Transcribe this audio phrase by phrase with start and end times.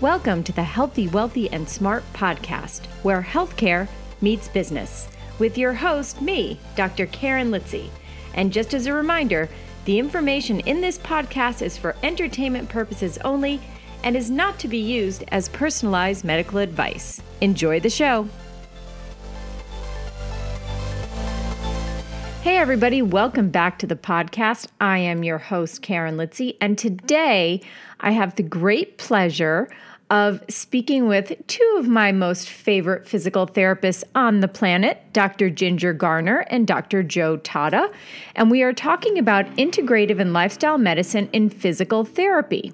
[0.00, 3.86] Welcome to the Healthy, Wealthy, and Smart podcast, where healthcare
[4.22, 7.04] meets business, with your host, me, Dr.
[7.04, 7.90] Karen Litzy.
[8.32, 9.50] And just as a reminder,
[9.84, 13.60] the information in this podcast is for entertainment purposes only
[14.02, 17.20] and is not to be used as personalized medical advice.
[17.42, 18.26] Enjoy the show.
[22.40, 24.68] Hey, everybody, welcome back to the podcast.
[24.80, 27.60] I am your host, Karen Litzy, and today
[28.00, 29.68] I have the great pleasure
[30.10, 35.48] of speaking with two of my most favorite physical therapists on the planet, Dr.
[35.48, 37.02] Ginger Garner and Dr.
[37.02, 37.90] Joe Tatta.
[38.34, 42.72] And we are talking about integrative and lifestyle medicine in physical therapy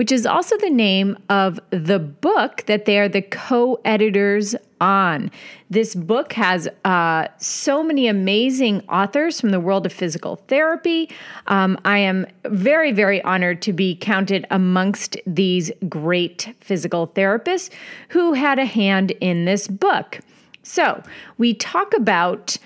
[0.00, 5.30] which is also the name of the book that they are the co editors on.
[5.68, 11.10] This book has uh, so many amazing authors from the world of physical therapy.
[11.48, 17.68] Um, I am very, very honored to be counted amongst these great physical therapists
[18.08, 20.20] who had a hand in this book.
[20.62, 21.02] So,
[21.36, 22.56] we talk about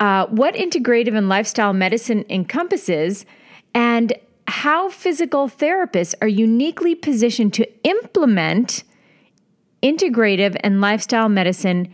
[0.00, 3.26] uh, what integrative and lifestyle medicine encompasses
[3.74, 4.12] and
[4.50, 8.82] how physical therapists are uniquely positioned to implement
[9.82, 11.92] integrative and lifestyle medicine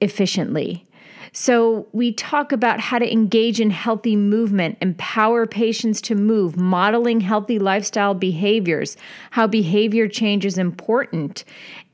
[0.00, 0.84] efficiently.
[1.32, 7.20] So, we talk about how to engage in healthy movement, empower patients to move, modeling
[7.20, 8.96] healthy lifestyle behaviors,
[9.32, 11.44] how behavior change is important,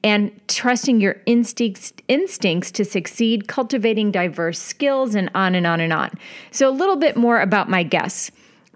[0.04, 5.92] and trusting your instincts, instincts to succeed, cultivating diverse skills, and on and on and
[5.92, 6.10] on.
[6.52, 8.30] So, a little bit more about my guests.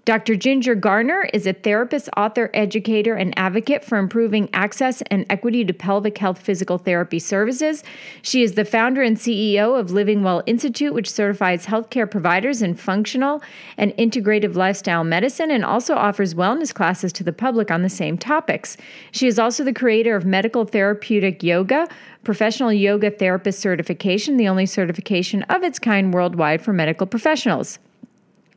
[0.07, 0.37] Dr.
[0.37, 5.73] Ginger Garner is a therapist, author, educator, and advocate for improving access and equity to
[5.73, 7.83] pelvic health physical therapy services.
[8.21, 12.75] She is the founder and CEO of Living Well Institute, which certifies healthcare providers in
[12.75, 13.43] functional
[13.77, 18.17] and integrative lifestyle medicine and also offers wellness classes to the public on the same
[18.17, 18.77] topics.
[19.11, 21.85] She is also the creator of Medical Therapeutic Yoga,
[22.23, 27.79] professional yoga therapist certification, the only certification of its kind worldwide for medical professionals.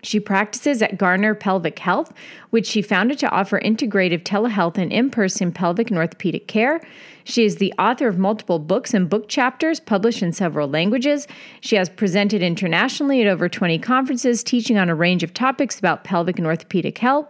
[0.03, 2.13] She practices at Garner Pelvic Health,
[2.51, 6.81] which she founded to offer integrative telehealth and in person pelvic and orthopedic care.
[7.25, 11.29] She is the author of multiple books and book chapters published in several languages.
[11.61, 16.05] She has presented internationally at over 20 conferences, teaching on a range of topics about
[16.05, 17.27] pelvic and orthopedic health.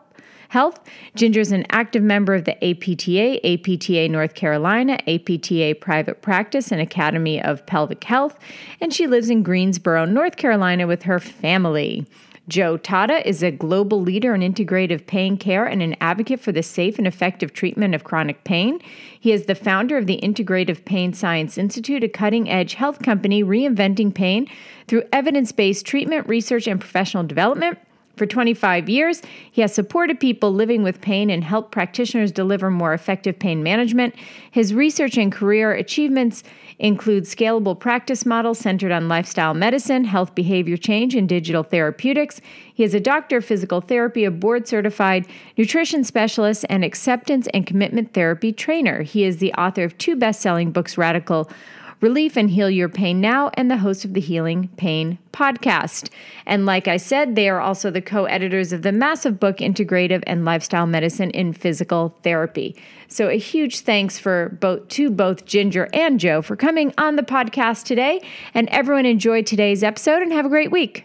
[0.48, 0.80] Health.
[1.14, 6.80] Ginger is an active member of the APTA, APTA North Carolina, APTA Private Practice, and
[6.80, 8.36] Academy of Pelvic Health,
[8.80, 12.04] and she lives in Greensboro, North Carolina with her family.
[12.48, 16.62] Joe Tatta is a global leader in integrative pain care and an advocate for the
[16.62, 18.80] safe and effective treatment of chronic pain.
[19.18, 23.44] He is the founder of the Integrative Pain Science Institute, a cutting edge health company
[23.44, 24.48] reinventing pain
[24.88, 27.78] through evidence based treatment, research, and professional development.
[28.16, 32.92] For 25 years, he has supported people living with pain and helped practitioners deliver more
[32.92, 34.14] effective pain management.
[34.50, 36.42] His research and career achievements
[36.80, 42.40] include scalable practice models centered on lifestyle medicine, health behavior change, and digital therapeutics.
[42.74, 45.26] He is a doctor of physical therapy, a board certified
[45.56, 49.02] nutrition specialist, and acceptance and commitment therapy trainer.
[49.02, 51.50] He is the author of two best selling books, Radical
[52.00, 56.08] Relief and Heal Your Pain Now, and the host of the Healing Pain podcast.
[56.46, 60.22] And like I said, they are also the co editors of the massive book, Integrative
[60.26, 62.74] and Lifestyle Medicine in Physical Therapy.
[63.10, 67.22] So a huge thanks for both to both Ginger and Joe for coming on the
[67.22, 68.22] podcast today.
[68.54, 71.04] And everyone enjoyed today's episode and have a great week.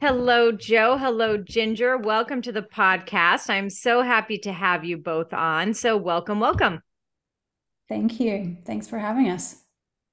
[0.00, 0.98] Hello, Joe.
[0.98, 1.96] Hello, Ginger.
[1.96, 3.48] Welcome to the podcast.
[3.48, 5.74] I'm so happy to have you both on.
[5.74, 6.82] So, welcome, welcome.
[7.88, 8.56] Thank you.
[8.64, 9.62] Thanks for having us.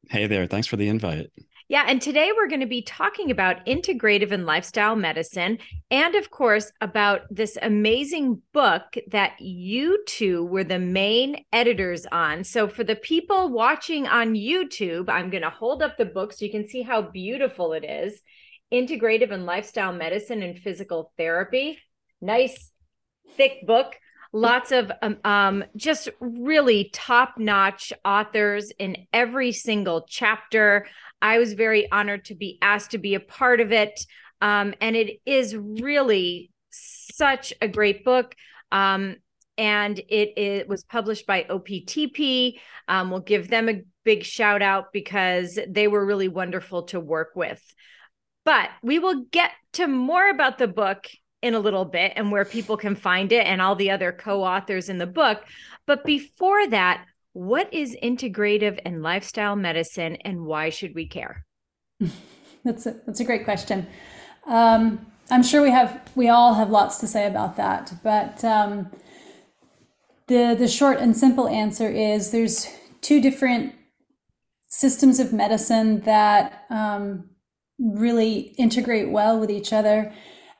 [0.10, 0.46] Hey there.
[0.46, 1.32] Thanks for the invite.
[1.70, 5.60] Yeah, and today we're going to be talking about integrative and lifestyle medicine,
[5.92, 12.44] and of course, about this amazing book that you two were the main editors on.
[12.44, 16.44] So, for the people watching on YouTube, I'm going to hold up the book so
[16.44, 18.20] you can see how beautiful it is
[18.74, 21.78] Integrative and Lifestyle Medicine and Physical Therapy.
[22.20, 22.72] Nice,
[23.38, 23.96] thick book
[24.32, 30.86] lots of um, um, just really top notch authors in every single chapter.
[31.22, 34.00] I was very honored to be asked to be a part of it.
[34.42, 38.36] Um, and it is really such a great book.
[38.72, 39.18] Um,
[39.58, 42.60] and it, it, was published by OPTP.
[42.88, 47.32] Um, we'll give them a big shout out because they were really wonderful to work
[47.36, 47.62] with.
[48.46, 51.08] But we will get to more about the book
[51.42, 54.90] in a little bit and where people can find it and all the other co-authors
[54.90, 55.44] in the book.
[55.86, 61.46] But before that, what is integrative and lifestyle medicine and why should we care?
[62.66, 63.88] That's a, that's a great question.
[64.46, 68.92] Um, I'm sure we have we all have lots to say about that, but um,
[70.28, 72.68] the the short and simple answer is there's
[73.00, 73.76] two different
[74.68, 77.30] systems of medicine that um,
[77.80, 80.14] really integrate well with each other.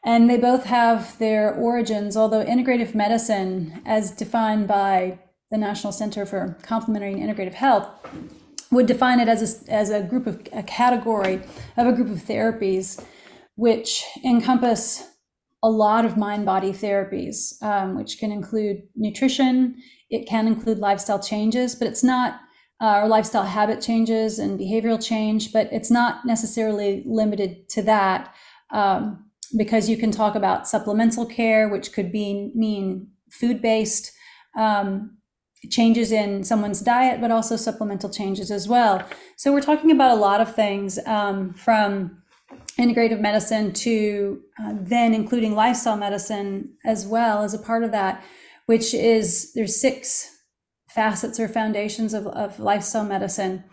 [0.04, 5.20] And they both have their origins, although integrative medicine, as defined by
[5.52, 7.88] the National Center for Complementary and Integrative Health,
[8.72, 11.42] would define it as a, as a group of a category
[11.76, 13.04] of a group of therapies
[13.56, 15.04] which encompass
[15.62, 19.76] a lot of mind body therapies, um, which can include nutrition,
[20.10, 22.40] it can include lifestyle changes, but it's not,
[22.82, 28.34] uh, or lifestyle habit changes and behavioral change, but it's not necessarily limited to that.
[28.72, 29.26] Um,
[29.58, 34.12] because you can talk about supplemental care, which could be mean food based
[34.58, 35.18] um,
[35.70, 39.04] changes in someone's diet, but also supplemental changes as well.
[39.36, 42.22] So we're talking about a lot of things um, from
[42.78, 48.24] integrative medicine to uh, then including lifestyle medicine as well as a part of that,
[48.68, 50.38] which is there's six
[50.90, 53.64] facets or foundations of, of lifestyle medicine.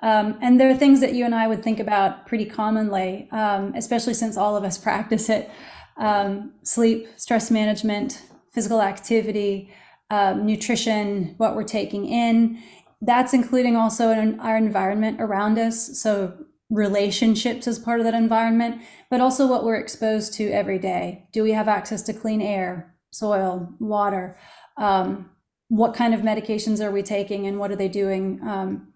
[0.00, 3.72] Um, and there are things that you and I would think about pretty commonly, um,
[3.74, 5.50] especially since all of us practice it
[5.98, 9.72] um, sleep, stress management, physical activity,
[10.10, 12.62] um, nutrition, what we're taking in.
[13.00, 16.00] That's including also in our environment around us.
[16.00, 16.36] So,
[16.70, 21.26] relationships as part of that environment, but also what we're exposed to every day.
[21.32, 24.36] Do we have access to clean air, soil, water?
[24.76, 25.30] Um,
[25.68, 28.92] what kind of medications are we taking and what are they doing um,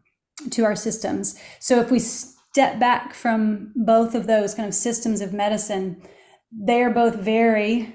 [0.50, 1.38] to our systems.
[1.60, 6.02] So if we step back from both of those kind of systems of medicine,
[6.50, 7.94] they are both very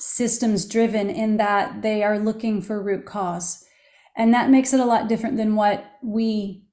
[0.00, 3.64] systems driven in that they are looking for root cause.
[4.16, 6.64] And that makes it a lot different than what we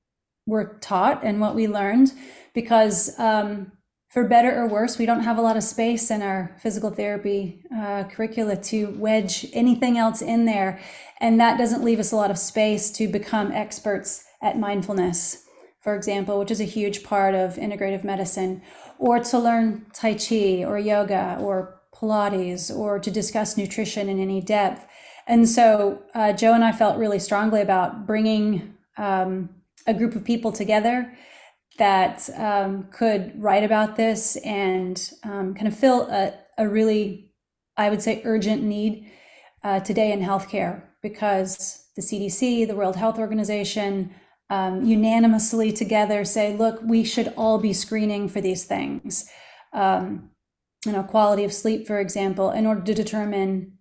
[0.46, 2.14] were taught and what we learned
[2.54, 3.72] because um,
[4.10, 7.62] for better or worse, we don't have a lot of space in our physical therapy
[7.76, 10.80] uh, curricula to wedge anything else in there.
[11.20, 15.44] And that doesn't leave us a lot of space to become experts at mindfulness,
[15.82, 18.62] for example, which is a huge part of integrative medicine,
[18.98, 24.42] or to learn Tai Chi or yoga or Pilates or to discuss nutrition in any
[24.42, 24.86] depth.
[25.26, 29.50] And so uh, Joe and I felt really strongly about bringing um,
[29.86, 31.14] a group of people together
[31.78, 37.32] that um, could write about this and um, kind of fill a, a, really,
[37.76, 39.12] I would say, urgent need
[39.64, 44.14] uh, today in healthcare because the CDC, the World Health Organization,
[44.50, 49.30] um, unanimously together say, look, we should all be screening for these things.
[49.74, 50.32] Um,
[50.86, 53.78] you know, quality of sleep, for example, in order to determine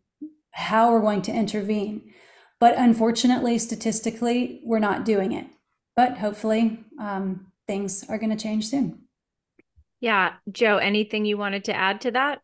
[0.50, 2.12] how we're going to intervene.
[2.58, 5.46] But unfortunately, statistically, we're not doing it.
[5.94, 9.02] But hopefully, um, things are going to change soon.
[10.00, 10.34] Yeah.
[10.50, 12.40] Joe, anything you wanted to add to that?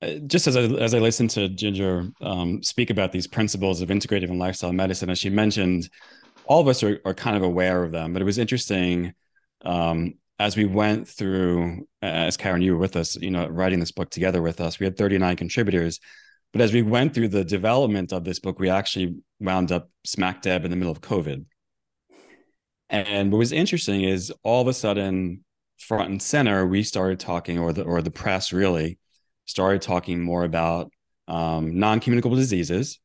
[0.00, 3.88] Uh, just as I, as I listened to Ginger um, speak about these principles of
[3.88, 5.88] integrative and lifestyle medicine, as she mentioned,
[6.46, 9.14] all of us are, are kind of aware of them, but it was interesting
[9.64, 13.92] um, as we went through, as Karen, you were with us, you know, writing this
[13.92, 16.00] book together with us, we had 39 contributors.
[16.52, 20.42] But as we went through the development of this book, we actually wound up smack
[20.42, 21.44] dab in the middle of COVID.
[22.90, 25.44] And what was interesting is all of a sudden,
[25.78, 28.98] front and center, we started talking, or the or the press really
[29.46, 30.90] started talking more about
[31.28, 32.98] um, non-communicable diseases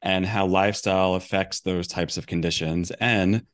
[0.00, 3.44] and how lifestyle affects those types of conditions and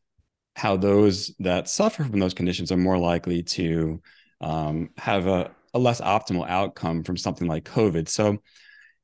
[0.56, 4.00] how those that suffer from those conditions are more likely to
[4.40, 8.08] um, have a, a less optimal outcome from something like COVID.
[8.08, 8.38] So,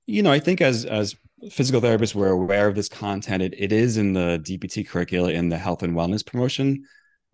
[0.06, 1.14] you know, I think as as
[1.50, 3.42] physical therapists, we're aware of this content.
[3.42, 6.84] It, it is in the DPT curricula in the health and wellness promotion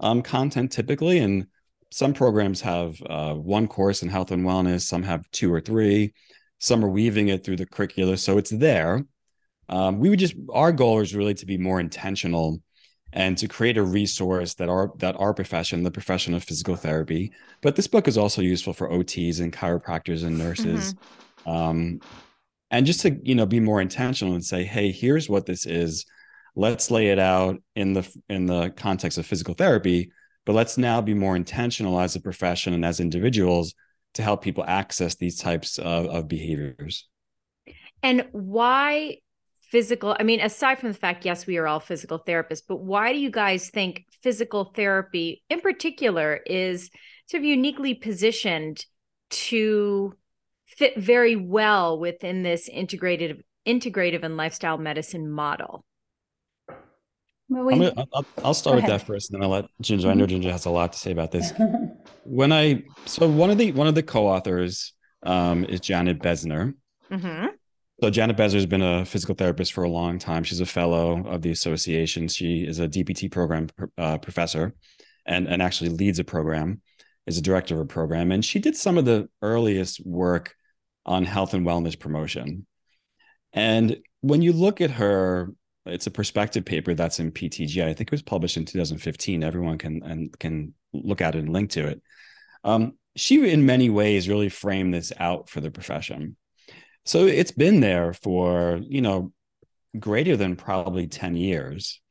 [0.00, 1.46] um, content typically, and
[1.90, 4.82] some programs have uh, one course in health and wellness.
[4.82, 6.12] Some have two or three.
[6.58, 9.04] Some are weaving it through the curricula, so it's there
[9.68, 12.60] um, we would just our goal is really to be more intentional
[13.12, 17.32] and to create a resource that our that our profession the profession of physical therapy.
[17.62, 20.94] But this book is also useful for ots and chiropractors and nurses.
[20.94, 21.50] Mm-hmm.
[21.50, 22.00] um,
[22.70, 26.04] and just to you know be more intentional and say hey here's what this is.
[26.56, 30.10] Let's lay it out in the in the context of physical therapy
[30.48, 33.74] but let's now be more intentional as a profession and as individuals
[34.14, 37.06] to help people access these types of, of behaviors.
[38.02, 39.18] And why
[39.68, 43.12] physical i mean aside from the fact yes we are all physical therapists but why
[43.12, 46.90] do you guys think physical therapy in particular is
[47.26, 48.84] sort of uniquely positioned
[49.28, 50.14] to
[50.66, 55.84] fit very well within this integrated integrative and lifestyle medicine model
[57.50, 60.10] well, we, gonna, I'll, I'll, start with that first, and then I'll let Ginger.
[60.10, 60.32] I know mm-hmm.
[60.32, 61.50] Ginger has a lot to say about this.
[62.24, 66.74] when I so one of the one of the co-authors um, is Janet Bezner,
[67.10, 67.46] mm-hmm
[68.00, 70.44] So Janet Bezner has been a physical therapist for a long time.
[70.44, 72.28] She's a fellow of the association.
[72.28, 74.74] She is a DPT program uh, professor,
[75.26, 76.80] and and actually leads a program,
[77.26, 80.54] is a director of a program, and she did some of the earliest work
[81.06, 82.66] on health and wellness promotion.
[83.52, 85.52] And when you look at her,
[85.84, 87.82] it's a perspective paper that's in PTJ.
[87.82, 89.42] I think it was published in 2015.
[89.42, 92.00] Everyone can and can look at it and link to it.
[92.62, 96.36] Um, she, in many ways, really framed this out for the profession
[97.08, 99.32] so it's been there for, you know,
[99.98, 102.02] greater than probably 10 years.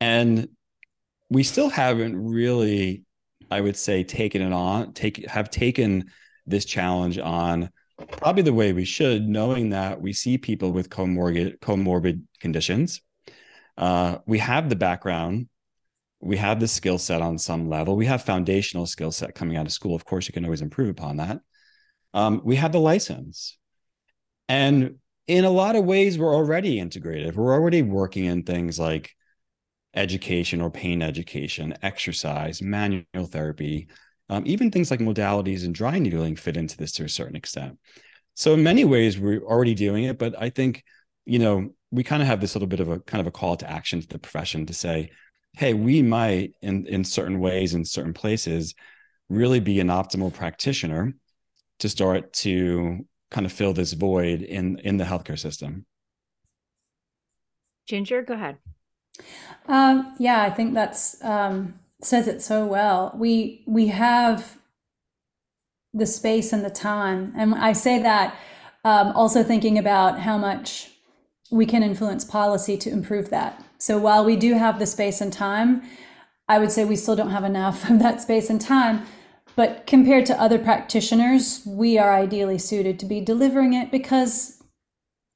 [0.00, 0.48] And
[1.30, 3.04] we still haven't really,
[3.52, 6.10] I would say, taken it on, take have taken
[6.44, 7.70] this challenge on
[8.10, 13.00] probably the way we should, knowing that we see people with comorbid comorbid conditions.
[13.76, 15.48] Uh, we have the background,
[16.20, 19.66] we have the skill set on some level, we have foundational skill set coming out
[19.66, 19.94] of school.
[19.94, 21.38] Of course, you can always improve upon that.
[22.12, 23.57] Um, we have the license.
[24.48, 27.36] And in a lot of ways, we're already integrated.
[27.36, 29.14] We're already working in things like
[29.94, 33.88] education or pain education, exercise, manual therapy,
[34.30, 37.78] um, even things like modalities and dry needling fit into this to a certain extent.
[38.34, 40.18] So in many ways, we're already doing it.
[40.18, 40.84] But I think,
[41.26, 43.56] you know, we kind of have this little bit of a kind of a call
[43.56, 45.10] to action to the profession to say,
[45.54, 48.74] hey, we might in in certain ways in certain places
[49.28, 51.14] really be an optimal practitioner
[51.80, 55.86] to start to kind of fill this void in in the healthcare system.
[57.86, 58.58] Ginger go ahead.
[59.66, 63.12] Um, yeah i think that's um, says it so well.
[63.16, 64.58] We we have
[65.92, 67.32] the space and the time.
[67.36, 68.36] And i say that
[68.84, 70.90] um, also thinking about how much
[71.50, 73.64] we can influence policy to improve that.
[73.78, 75.82] So while we do have the space and time
[76.48, 79.06] i would say we still don't have enough of that space and time
[79.58, 84.62] but compared to other practitioners, we are ideally suited to be delivering it because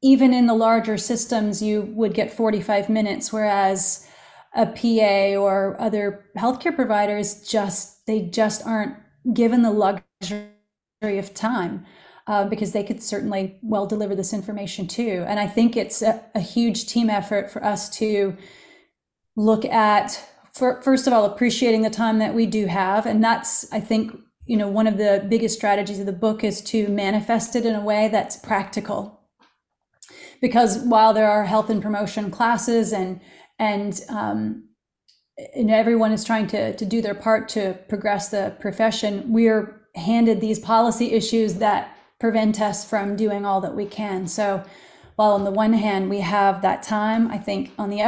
[0.00, 4.08] even in the larger systems, you would get 45 minutes, whereas
[4.54, 8.94] a PA or other healthcare providers just they just aren't
[9.34, 10.52] given the luxury
[11.02, 11.84] of time
[12.28, 15.24] uh, because they could certainly well deliver this information too.
[15.26, 18.36] And I think it's a, a huge team effort for us to
[19.34, 23.06] look at for, first of all, appreciating the time that we do have.
[23.06, 24.12] And that's, I think,
[24.44, 27.74] you know, one of the biggest strategies of the book is to manifest it in
[27.74, 29.20] a way that's practical.
[30.40, 33.20] Because while there are health and promotion classes and,
[33.58, 34.68] and, um,
[35.54, 40.40] and everyone is trying to, to do their part to progress the profession, we're handed
[40.40, 44.26] these policy issues that prevent us from doing all that we can.
[44.26, 44.64] So,
[45.16, 48.00] while on the one hand we have that time, I think on the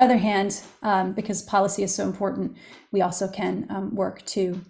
[0.00, 2.56] other hand, um, because policy is so important,
[2.90, 4.60] we also can um, work to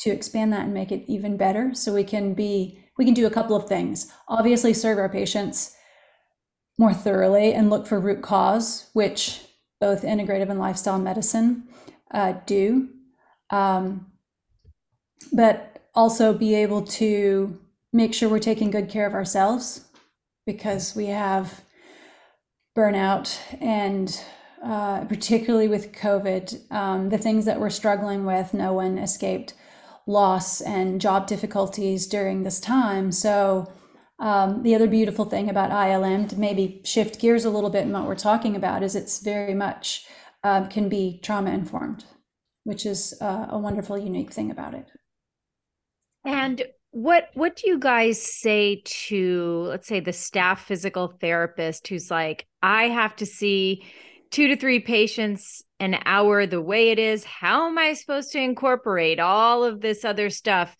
[0.00, 1.72] to expand that and make it even better.
[1.74, 4.10] So we can be we can do a couple of things.
[4.28, 5.76] Obviously, serve our patients
[6.78, 9.42] more thoroughly and look for root cause, which
[9.80, 11.64] both integrative and lifestyle medicine
[12.12, 12.88] uh, do,
[13.50, 14.06] um,
[15.32, 17.58] but also be able to
[17.92, 19.86] make sure we're taking good care of ourselves
[20.46, 21.62] because we have
[22.76, 24.22] burnout and
[24.64, 29.54] uh, particularly with COVID, um, the things that we're struggling with, no one escaped
[30.06, 33.12] loss and job difficulties during this time.
[33.12, 33.72] So,
[34.18, 37.92] um, the other beautiful thing about ILM, to maybe shift gears a little bit in
[37.92, 40.06] what we're talking about, is it's very much
[40.44, 42.04] uh, can be trauma informed,
[42.62, 44.86] which is uh, a wonderful, unique thing about it.
[46.24, 52.10] And what what do you guys say to let's say the staff physical therapist who's
[52.10, 53.84] like, I have to see
[54.32, 58.40] two to three patients an hour the way it is how am i supposed to
[58.40, 60.76] incorporate all of this other stuff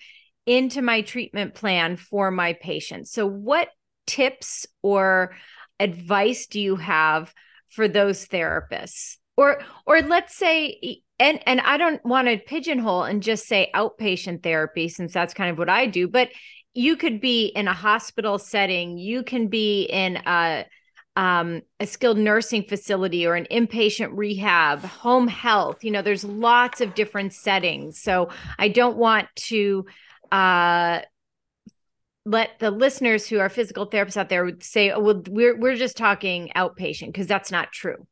[0.47, 3.13] into my treatment plan for my patients?
[3.13, 3.69] So what
[4.07, 5.35] tips or
[5.79, 7.33] advice do you have
[7.69, 9.17] for those therapists?
[9.37, 14.43] Or or let's say and and I don't want to pigeonhole and just say outpatient
[14.43, 16.29] therapy since that's kind of what I do but
[16.75, 20.67] you could be in a hospital setting you can be in a
[21.17, 25.85] um, a skilled nursing facility or an inpatient rehab, home health.
[25.85, 28.01] You know, there's lots of different settings.
[28.01, 29.87] So I don't want to
[30.31, 31.01] uh,
[32.25, 35.97] let the listeners who are physical therapists out there say, "Oh, well, we're we're just
[35.97, 38.07] talking outpatient," because that's not true.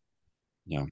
[0.67, 0.87] Yeah.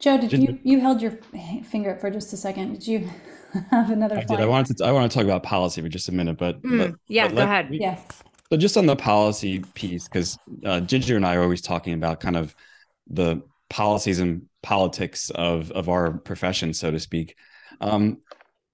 [0.00, 1.18] Joe, did you you held your
[1.64, 2.74] finger up for just a second?
[2.74, 3.10] Did you
[3.70, 4.18] have another?
[4.18, 4.40] I did.
[4.40, 4.84] I wanted to.
[4.84, 7.36] I want to talk about policy for just a minute, but, mm, but yeah, but
[7.36, 7.68] go ahead.
[7.70, 7.98] Yeah.
[8.50, 12.20] So just on the policy piece, because uh, Ginger and I are always talking about
[12.20, 12.54] kind of
[13.08, 17.36] the policies and politics of of our profession, so to speak.
[17.80, 18.18] Um,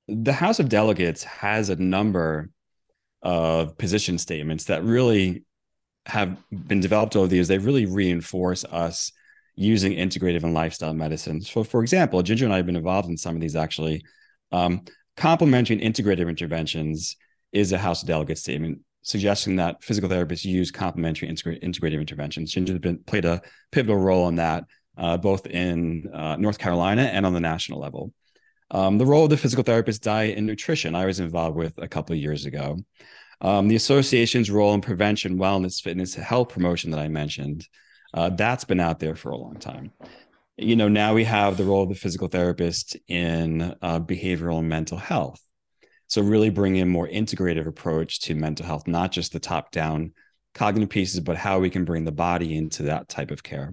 [0.08, 2.50] the House of Delegates has a number
[3.22, 5.44] of position statements that really
[6.06, 9.12] have been developed over the years, they really reinforce us
[9.54, 11.40] using integrative and lifestyle medicine.
[11.42, 14.02] So, for example, Ginger and I have been involved in some of these actually.
[14.52, 14.82] Um,
[15.16, 17.16] complementary and integrative interventions
[17.52, 22.52] is a House of Delegates statement suggesting that physical therapists use complementary integrative interventions.
[22.52, 23.40] Ginger has been, played a
[23.72, 24.64] pivotal role in that,
[24.96, 28.12] uh, both in uh, North Carolina and on the national level.
[28.70, 31.88] Um, the role of the physical therapist diet and nutrition, I was involved with a
[31.88, 32.78] couple of years ago.
[33.40, 37.66] Um, the association's role in prevention, wellness, fitness, health promotion that I mentioned,
[38.12, 39.92] uh, that's been out there for a long time.
[40.56, 44.68] You know, now we have the role of the physical therapist in uh, behavioral and
[44.68, 45.40] mental health.
[46.10, 50.12] So really bring in more integrative approach to mental health, not just the top down
[50.54, 53.72] cognitive pieces, but how we can bring the body into that type of care.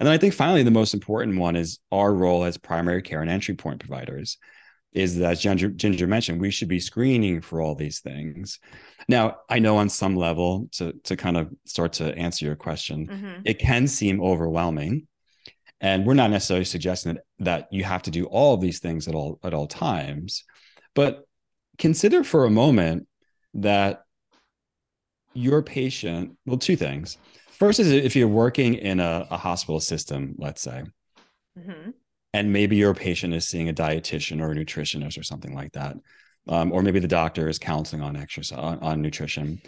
[0.00, 3.20] And then I think finally the most important one is our role as primary care
[3.20, 4.38] and entry point providers
[4.94, 8.60] is that as Ginger, Ginger mentioned, we should be screening for all these things.
[9.08, 13.08] Now, I know on some level to to kind of start to answer your question,
[13.08, 13.40] mm-hmm.
[13.44, 15.06] it can seem overwhelming.
[15.80, 19.06] And we're not necessarily suggesting that, that you have to do all of these things
[19.06, 20.44] at all at all times.
[20.94, 21.26] But
[21.78, 23.06] consider for a moment
[23.54, 24.04] that
[25.34, 27.18] your patient, well, two things.
[27.50, 30.84] First is if you're working in a, a hospital system, let's say,
[31.58, 31.90] mm-hmm.
[32.32, 35.96] and maybe your patient is seeing a dietitian or a nutritionist or something like that,
[36.48, 39.60] um, or maybe the doctor is counseling on exercise on, on nutrition.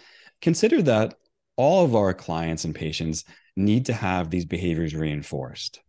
[0.42, 1.14] Consider that
[1.56, 3.24] all of our clients and patients
[3.56, 5.80] need to have these behaviors reinforced.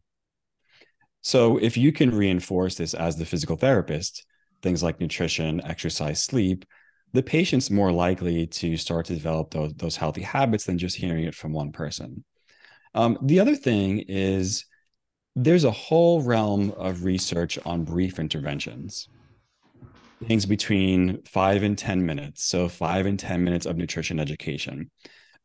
[1.22, 4.26] So if you can reinforce this as the physical therapist,
[4.68, 6.66] things like nutrition, exercise, sleep,
[7.14, 11.24] the patient's more likely to start to develop those, those healthy habits than just hearing
[11.24, 12.26] it from one person.
[12.94, 14.66] Um, the other thing is
[15.38, 19.08] there's a whole realm of research on brief interventions,
[20.28, 22.44] things between five and 10 minutes.
[22.44, 24.92] So, five and 10 minutes of nutrition education,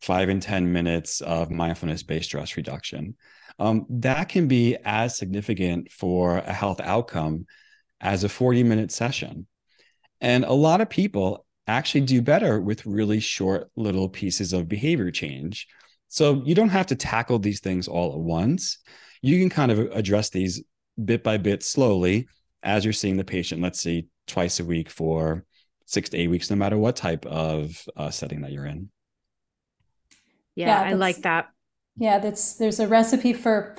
[0.00, 3.14] five and 10 minutes of mindfulness based stress reduction.
[3.60, 7.46] Um, that can be as significant for a health outcome
[8.02, 9.46] as a 40 minute session.
[10.20, 15.10] And a lot of people actually do better with really short little pieces of behavior
[15.10, 15.68] change.
[16.08, 18.78] So you don't have to tackle these things all at once.
[19.22, 20.62] You can kind of address these
[21.02, 22.28] bit by bit slowly
[22.62, 25.44] as you're seeing the patient, let's say twice a week for
[25.86, 28.90] six to eight weeks, no matter what type of uh, setting that you're in.
[30.54, 31.48] Yeah, yeah I like that.
[31.96, 33.76] Yeah, that's there's a recipe for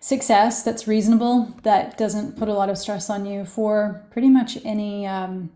[0.00, 4.58] success that's reasonable that doesn't put a lot of stress on you for pretty much
[4.64, 5.50] any um,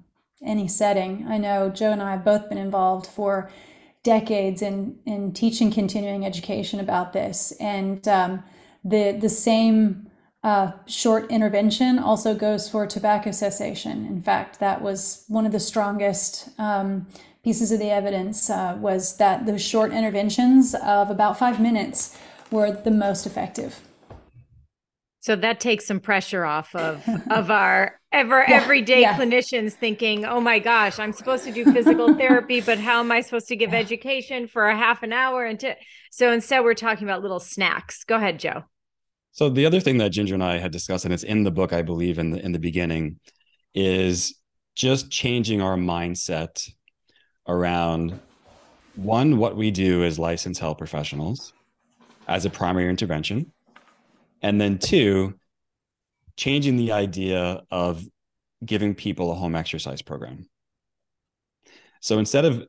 [0.45, 1.25] any setting.
[1.29, 3.51] I know Joe and I have both been involved for
[4.03, 8.43] decades in in teaching continuing education about this, and um,
[8.85, 10.11] the the same
[10.43, 14.05] uh, short intervention also goes for tobacco cessation.
[14.07, 17.07] In fact, that was one of the strongest um,
[17.45, 22.19] pieces of the evidence uh, was that those short interventions of about five minutes
[22.51, 23.81] were the most effective.
[25.23, 29.17] So that takes some pressure off of of our ever yeah, everyday yeah.
[29.17, 33.21] clinicians thinking, "Oh my gosh, I'm supposed to do physical therapy, but how am I
[33.21, 35.77] supposed to give education for a half an hour?" And to,
[36.11, 38.03] so instead, we're talking about little snacks.
[38.03, 38.65] Go ahead, Joe.
[39.31, 41.73] So the other thing that Ginger and I had discussed, and it's in the book,
[41.73, 43.21] I believe, in the in the beginning,
[43.77, 44.35] is
[44.75, 46.69] just changing our mindset
[47.47, 48.19] around
[48.97, 51.53] one what we do as licensed health professionals
[52.27, 53.53] as a primary intervention
[54.43, 55.35] and then two,
[56.37, 58.05] changing the idea of
[58.65, 60.49] giving people a home exercise program.
[62.01, 62.67] So instead of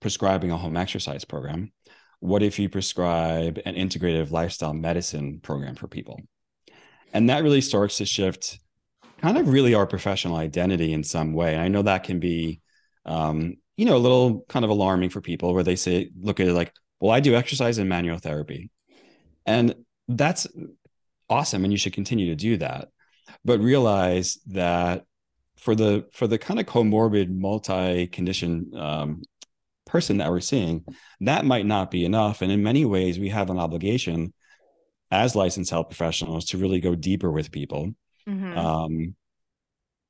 [0.00, 1.72] prescribing a home exercise program,
[2.18, 6.20] what if you prescribe an integrative lifestyle medicine program for people?
[7.12, 8.58] And that really starts to shift
[9.20, 11.54] kind of really our professional identity in some way.
[11.54, 12.60] And I know that can be,
[13.04, 16.48] um, you know, a little kind of alarming for people where they say, look at
[16.48, 18.70] it like, well, I do exercise and manual therapy.
[19.46, 19.74] And
[20.08, 20.46] that's
[21.30, 22.88] awesome and you should continue to do that.
[23.44, 25.04] But realize that
[25.56, 29.22] for the for the kind of comorbid multi-condition um,
[29.86, 30.84] person that we're seeing
[31.20, 32.42] that might not be enough.
[32.42, 34.34] And in many ways we have an obligation
[35.10, 37.94] as licensed health professionals to really go deeper with people.
[38.28, 38.58] Mm-hmm.
[38.58, 39.14] um,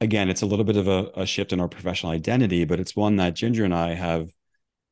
[0.01, 2.97] again it's a little bit of a, a, shift in our professional identity but it's
[2.97, 4.29] one that ginger and i have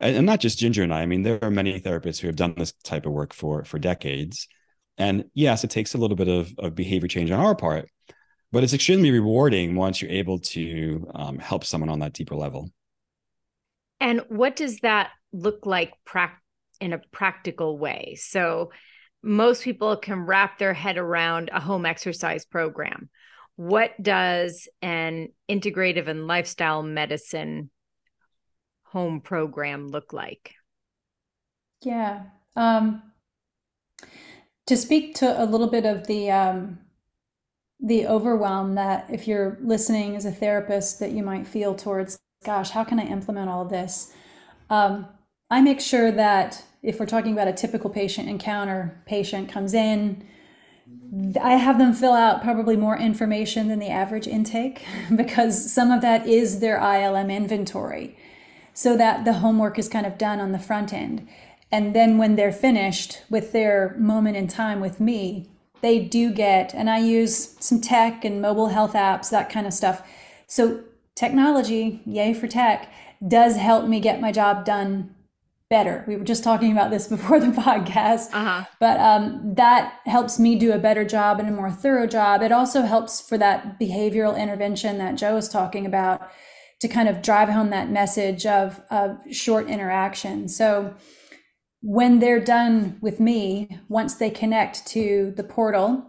[0.01, 2.55] and not just ginger and i i mean there are many therapists who have done
[2.57, 4.47] this type of work for for decades
[4.99, 7.89] and yes, it takes a little bit of, of behavior change on our part,
[8.53, 12.71] but it's extremely rewarding once you're able to um, help someone on that deeper level.
[14.01, 16.39] And what does that look like pra-
[16.81, 18.17] in a practical way?
[18.19, 18.71] So,
[19.21, 23.11] most people can wrap their head around a home exercise program.
[23.57, 27.71] What does an integrative and lifestyle medicine
[28.85, 30.55] home program look like?
[31.83, 32.23] Yeah.
[32.55, 33.03] Um,
[34.69, 36.79] to speak to a little bit of the um,
[37.81, 42.71] the overwhelm that if you're listening as a therapist that you might feel towards, gosh,
[42.71, 44.13] how can I implement all this?
[44.69, 45.07] Um,
[45.51, 50.27] I make sure that if we're talking about a typical patient encounter, patient comes in,
[51.41, 54.85] I have them fill out probably more information than the average intake
[55.17, 58.19] because some of that is their ILM inventory
[58.75, 61.27] so that the homework is kind of done on the front end.
[61.71, 65.51] And then when they're finished with their moment in time with me,
[65.81, 69.73] they do get, and I use some tech and mobile health apps, that kind of
[69.73, 70.03] stuff.
[70.47, 70.83] So
[71.15, 72.91] technology, yay for tech,
[73.27, 75.15] does help me get my job done
[75.69, 76.05] better.
[76.09, 78.65] We were just talking about this before the podcast, uh-huh.
[78.81, 82.43] but um, that helps me do a better job and a more thorough job.
[82.43, 86.31] It also helps for that behavioral intervention that Joe was talking about
[86.81, 90.49] to kind of drive home that message of, of short interaction.
[90.49, 90.95] So
[91.81, 96.05] when they're done with me, once they connect to the portal,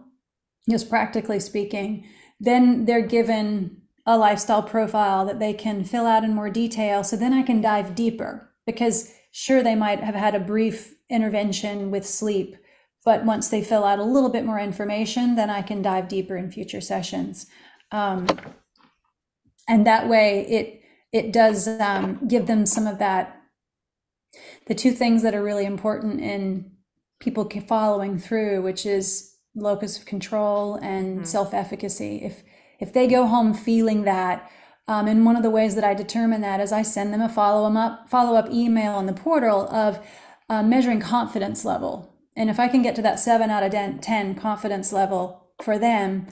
[0.68, 2.04] just practically speaking,
[2.38, 7.04] then they're given a lifestyle profile that they can fill out in more detail.
[7.04, 11.90] So then I can dive deeper because sure, they might have had a brief intervention
[11.90, 12.56] with sleep,
[13.04, 16.36] but once they fill out a little bit more information, then I can dive deeper
[16.36, 17.46] in future sessions.
[17.92, 18.26] Um,
[19.68, 20.76] and that way it
[21.12, 23.39] it does um, give them some of that
[24.70, 26.70] the two things that are really important in
[27.18, 31.24] people following through which is locus of control and mm-hmm.
[31.24, 32.44] self-efficacy if
[32.78, 34.48] if they go home feeling that
[34.90, 37.28] um, and one of the ways that I determine that is I send them a
[37.28, 40.04] follow up follow up email in the portal of
[40.48, 42.12] uh, measuring confidence level.
[42.36, 46.26] And if I can get to that seven out of 10 confidence level for them,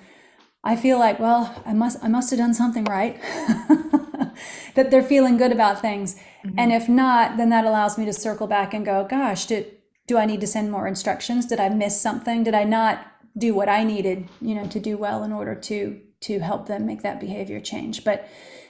[0.65, 3.21] I feel like, well, I must I must have done something right.
[4.75, 6.17] that they're feeling good about things.
[6.45, 6.59] Mm-hmm.
[6.59, 9.75] And if not, then that allows me to circle back and go, gosh, did
[10.07, 11.45] do I need to send more instructions?
[11.45, 12.43] Did I miss something?
[12.43, 16.01] Did I not do what I needed, you know, to do well in order to
[16.21, 18.05] to help them make that behavior change.
[18.05, 18.29] But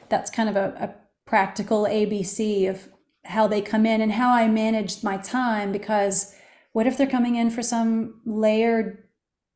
[0.09, 0.95] that's kind of a, a
[1.29, 2.89] practical ABC of
[3.25, 6.35] how they come in and how I managed my time because
[6.73, 9.05] what if they're coming in for some layered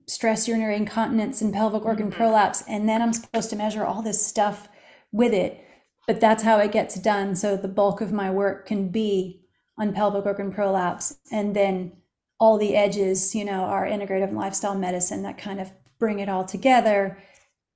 [0.07, 2.16] stress urinary incontinence and pelvic organ mm-hmm.
[2.16, 4.68] prolapse and then I'm supposed to measure all this stuff
[5.12, 5.64] with it
[6.06, 9.40] but that's how it gets done so the bulk of my work can be
[9.78, 11.92] on pelvic organ prolapse and then
[12.38, 16.44] all the edges you know are integrative lifestyle medicine that kind of bring it all
[16.44, 17.16] together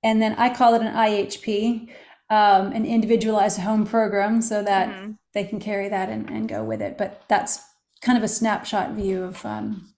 [0.07, 1.89] and then I call it an IHP,
[2.31, 5.13] um, an individualized home program, so that mm-hmm.
[5.35, 6.97] they can carry that and, and, go with it.
[6.97, 7.61] But that's
[8.03, 9.95] kind of a snapshot view of um,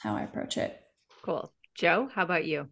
[0.00, 0.80] how I approach it.
[1.22, 1.52] Cool.
[1.76, 2.68] Joe, how about you?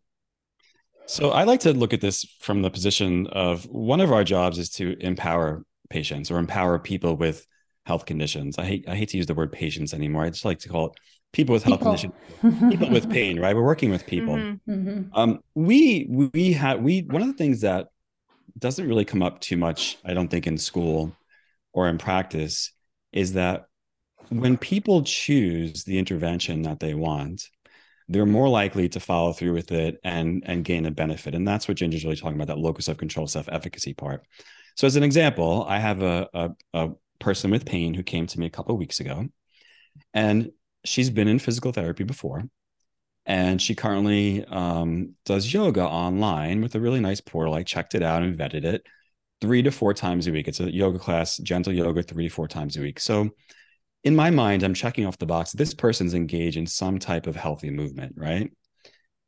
[1.06, 4.58] So I like to look at this from the position of one of our jobs
[4.58, 7.46] is to empower patients or empower people with
[7.84, 8.58] health conditions.
[8.58, 10.24] I hate I hate to use the word patients anymore.
[10.24, 10.92] I just like to call it
[11.32, 11.96] people with health people.
[12.40, 13.54] conditions, people with pain, right?
[13.54, 14.36] We're working with people.
[14.36, 14.72] Mm-hmm.
[14.72, 15.02] mm-hmm.
[15.12, 17.88] Um, we we have we one of the things that
[18.58, 21.14] doesn't really come up too much, I don't think, in school
[21.72, 22.72] or in practice,
[23.12, 23.66] is that
[24.30, 27.48] when people choose the intervention that they want,
[28.08, 31.34] they're more likely to follow through with it and and gain a benefit.
[31.34, 34.26] And that's what Ginger's really talking about, that locus of control, self-efficacy part.
[34.76, 38.40] So as an example, I have a, a, a person with pain who came to
[38.40, 39.26] me a couple of weeks ago.
[40.12, 40.50] And
[40.84, 42.44] she's been in physical therapy before
[43.26, 47.54] and she currently um, does yoga online with a really nice portal.
[47.54, 48.86] I checked it out and vetted it
[49.40, 50.48] three to four times a week.
[50.48, 53.00] It's a yoga class, gentle yoga, three to four times a week.
[53.00, 53.30] So,
[54.04, 55.52] in my mind, I'm checking off the box.
[55.52, 58.52] This person's engaged in some type of healthy movement, right?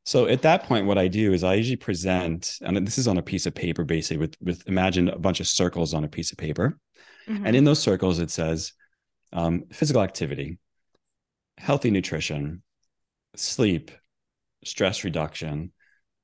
[0.05, 3.19] So at that point, what I do is I usually present, and this is on
[3.19, 6.31] a piece of paper, basically, with with imagine a bunch of circles on a piece
[6.31, 6.79] of paper,
[7.27, 7.45] mm-hmm.
[7.45, 8.73] and in those circles it says
[9.33, 10.59] um, physical activity,
[11.59, 12.63] healthy nutrition,
[13.35, 13.91] sleep,
[14.65, 15.73] stress reduction,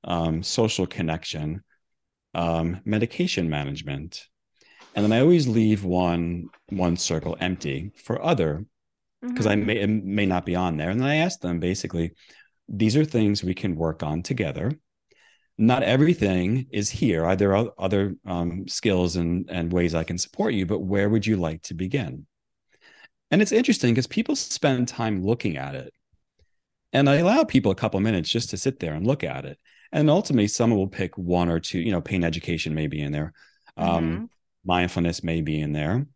[0.04, 1.62] um, social connection,
[2.34, 4.28] um, medication management,
[4.94, 8.64] and then I always leave one one circle empty for other
[9.20, 9.62] because mm-hmm.
[9.62, 10.90] I may it may not be on there.
[10.90, 12.12] And then I ask them basically,
[12.68, 14.72] these are things we can work on together.
[15.58, 17.24] Not everything is here.
[17.24, 20.66] Are there other um, skills and and ways I can support you?
[20.66, 22.26] But where would you like to begin?
[23.30, 25.94] And it's interesting because people spend time looking at it.
[26.92, 29.58] And I allow people a couple minutes just to sit there and look at it.
[29.90, 33.12] And ultimately, someone will pick one or two, you know, pain education may be in
[33.12, 33.32] there,
[33.78, 34.24] um, mm-hmm.
[34.64, 36.06] Mindfulness may be in there.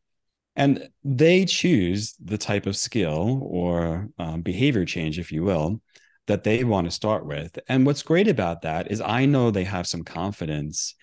[0.54, 5.82] And they choose the type of skill or um, behavior change, if you will,
[6.26, 7.58] that they want to start with.
[7.68, 10.94] And what's great about that is I know they have some confidence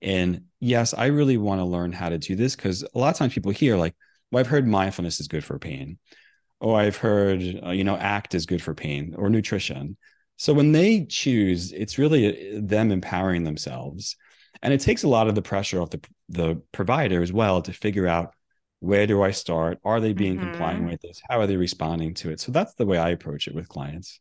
[0.00, 2.54] in, yes, I really want to learn how to do this.
[2.54, 3.94] Because a lot of times people hear, like,
[4.30, 5.98] well, I've heard mindfulness is good for pain.
[6.60, 9.96] Or I've heard, uh, you know, ACT is good for pain or nutrition.
[10.36, 14.16] So when they choose, it's really uh, them empowering themselves.
[14.62, 17.72] And it takes a lot of the pressure off the, the provider as well to
[17.72, 18.34] figure out
[18.78, 19.78] where do I start?
[19.84, 20.50] Are they being mm-hmm.
[20.50, 21.20] compliant with this?
[21.28, 22.40] How are they responding to it?
[22.40, 24.20] So that's the way I approach it with clients.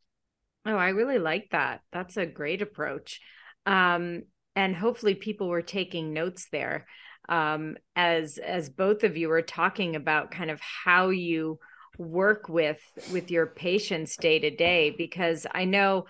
[0.66, 1.82] Oh, I really like that.
[1.94, 3.22] That's a great approach.
[3.66, 4.24] Um,
[4.56, 6.86] and hopefully people were taking notes there
[7.30, 11.60] um, as as both of you were talking about kind of how you
[11.98, 16.06] work with with your patients day to day because i know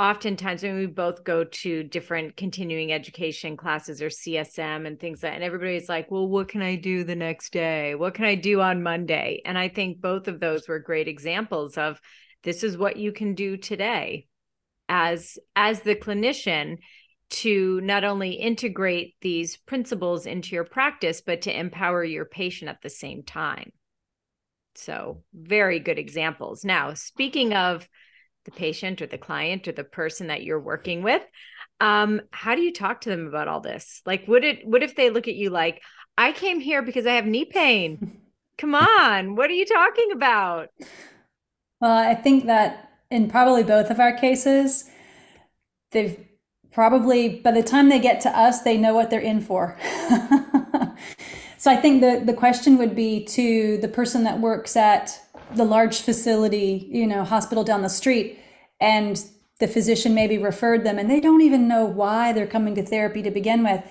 [0.00, 5.34] oftentimes when we both go to different continuing education classes or csm and things like
[5.34, 8.62] and everybody's like well what can i do the next day what can i do
[8.62, 12.00] on monday and i think both of those were great examples of
[12.44, 14.26] this is what you can do today
[14.88, 16.78] as as the clinician
[17.28, 22.82] to not only integrate these principles into your practice, but to empower your patient at
[22.82, 23.70] the same time.
[24.74, 26.64] So, very good examples.
[26.64, 27.88] Now, speaking of
[28.44, 31.22] the patient or the client or the person that you're working with,
[31.80, 34.02] um, how do you talk to them about all this?
[34.04, 35.82] Like, would it, what if they look at you like,
[36.16, 38.20] I came here because I have knee pain?
[38.58, 40.68] Come on, what are you talking about?
[41.80, 44.84] Well, I think that in probably both of our cases,
[45.92, 46.26] they've
[46.70, 49.76] probably by the time they get to us, they know what they're in for.
[51.56, 55.20] so I think the, the question would be to the person that works at
[55.54, 58.38] the large facility, you know, hospital down the street,
[58.80, 59.24] and
[59.60, 63.22] the physician maybe referred them and they don't even know why they're coming to therapy
[63.22, 63.84] to begin with.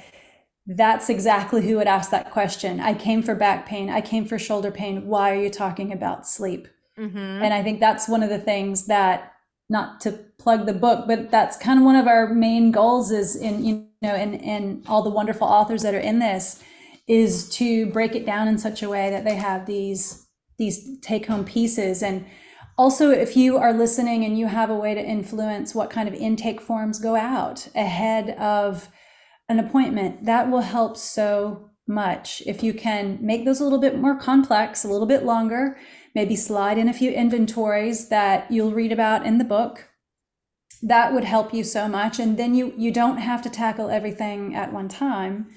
[0.65, 2.80] That's exactly who would ask that question.
[2.80, 3.89] I came for back pain.
[3.89, 5.08] I came for shoulder pain.
[5.08, 6.67] Why are you talking about sleep?
[6.98, 7.17] Mm-hmm.
[7.17, 9.34] And I think that's one of the things that
[9.69, 13.36] not to plug the book, but that's kind of one of our main goals is
[13.36, 16.63] in, you know, and, and all the wonderful authors that are in this
[17.08, 20.28] is to break it down in such a way that they have these,
[20.60, 22.04] these take home pieces.
[22.04, 22.26] And
[22.78, 26.13] also, if you are listening and you have a way to influence what kind of
[26.13, 28.89] intake forms go out ahead of
[29.50, 32.43] an appointment, that will help so much.
[32.45, 35.80] If you can make those a little bit more complex, a little bit longer,
[36.13, 39.89] maybe slide in a few inventories that you'll read about in the book
[40.82, 44.56] that would help you so much and then you you don't have to tackle everything
[44.56, 45.48] at one time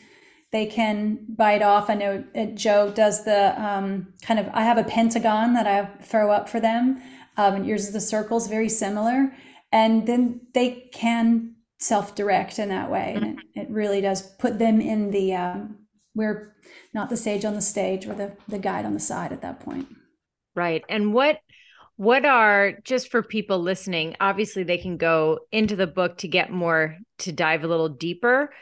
[0.53, 1.91] they can bite off.
[1.91, 5.87] I know uh, joe does the um, kind of i have a pentagon that i
[6.03, 7.03] throw up for them
[7.37, 9.33] um, and yours is the circles very similar.
[9.71, 14.81] And then they can self-direct in that way and it, it really does put them
[14.81, 15.79] in the um,
[16.15, 16.55] we're
[16.95, 19.59] not the sage on the stage or the, the guide on the side at that
[19.59, 19.89] point.
[20.55, 20.85] Right.
[20.89, 21.41] And what
[21.97, 26.51] what are just for people listening, obviously they can go into the book to get
[26.51, 28.53] more to dive a little deeper,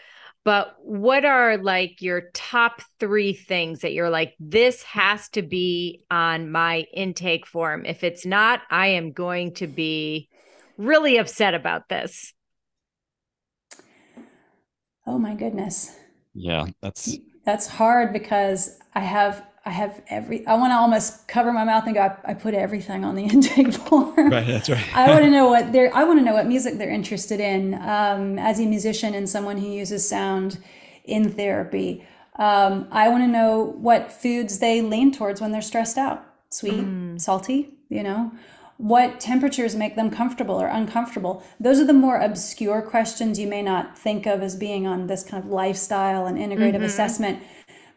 [0.44, 6.02] but what are like your top 3 things that you're like this has to be
[6.10, 7.84] on my intake form.
[7.84, 10.28] If it's not, I am going to be
[10.76, 12.32] really upset about this.
[15.06, 15.96] Oh my goodness.
[16.34, 21.52] Yeah, that's that's hard because I have I have every, I want to almost cover
[21.52, 24.30] my mouth and go, I, I put everything on the intake form.
[24.30, 24.96] Right, that's right.
[24.96, 27.74] I want to know what they're, I want to know what music they're interested in
[27.74, 30.58] um, as a musician and someone who uses sound
[31.04, 32.06] in therapy.
[32.36, 36.74] Um, I want to know what foods they lean towards when they're stressed out sweet,
[36.74, 37.20] mm.
[37.20, 38.32] salty, you know,
[38.76, 41.42] what temperatures make them comfortable or uncomfortable.
[41.60, 45.22] Those are the more obscure questions you may not think of as being on this
[45.22, 46.84] kind of lifestyle and integrative mm-hmm.
[46.84, 47.42] assessment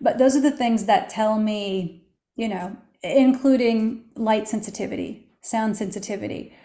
[0.02, 6.56] but those are the things that tell me, you know, including light sensitivity, sound sensitivity,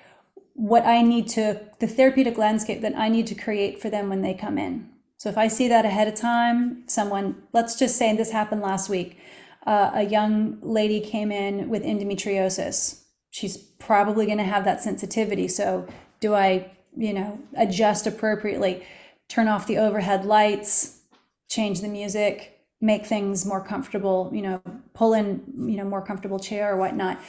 [0.54, 4.22] what I need to, the therapeutic landscape that I need to create for them when
[4.22, 4.88] they come in.
[5.16, 8.88] So if I see that ahead of time, someone, let's just say, this happened last
[8.88, 9.18] week,
[9.66, 13.02] uh, a young lady came in with endometriosis.
[13.30, 15.48] She's probably going to have that sensitivity.
[15.48, 15.86] So
[16.20, 18.84] do I, you know, adjust appropriately,
[19.28, 21.00] turn off the overhead lights,
[21.48, 24.62] change the music, make things more comfortable, you know,
[24.94, 27.20] pull in, you know, more comfortable chair or whatnot.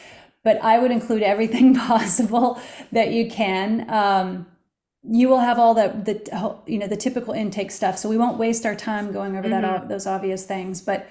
[0.43, 3.89] But I would include everything possible that you can.
[3.89, 4.47] Um,
[5.03, 8.38] you will have all the the you know the typical intake stuff, so we won't
[8.38, 9.62] waste our time going over mm-hmm.
[9.62, 10.81] that those obvious things.
[10.81, 11.09] But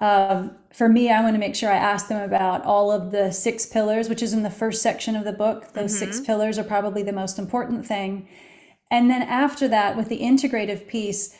[0.00, 3.30] um, for me, I want to make sure I ask them about all of the
[3.30, 5.72] six pillars, which is in the first section of the book.
[5.72, 6.12] Those mm-hmm.
[6.12, 8.28] six pillars are probably the most important thing.
[8.90, 11.36] And then after that, with the integrative piece,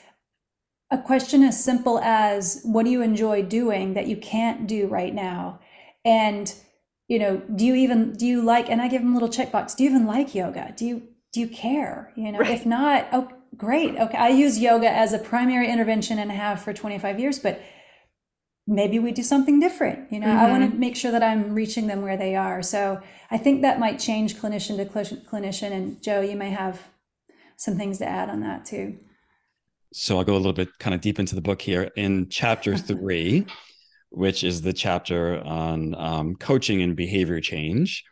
[0.93, 5.15] a question as simple as what do you enjoy doing that you can't do right
[5.15, 5.59] now
[6.05, 6.55] and
[7.09, 9.75] you know do you even do you like and i give them a little checkbox
[9.75, 11.03] do you even like yoga do you
[11.33, 12.51] do you care you know right.
[12.51, 16.73] if not oh great okay i use yoga as a primary intervention and have for
[16.73, 17.61] 25 years but
[18.67, 20.11] maybe we do something different.
[20.13, 20.39] You know, mm-hmm.
[20.39, 22.63] I want to make sure that I'm reaching them where they are.
[22.63, 23.01] So
[23.31, 25.73] I think that might change clinician to clinician.
[25.73, 26.81] And Joe, you may have
[27.57, 28.99] some things to add on that too.
[29.93, 31.91] So I'll go a little bit kind of deep into the book here.
[31.97, 33.47] In chapter three,
[34.11, 38.05] which is the chapter on um, coaching and behavior change,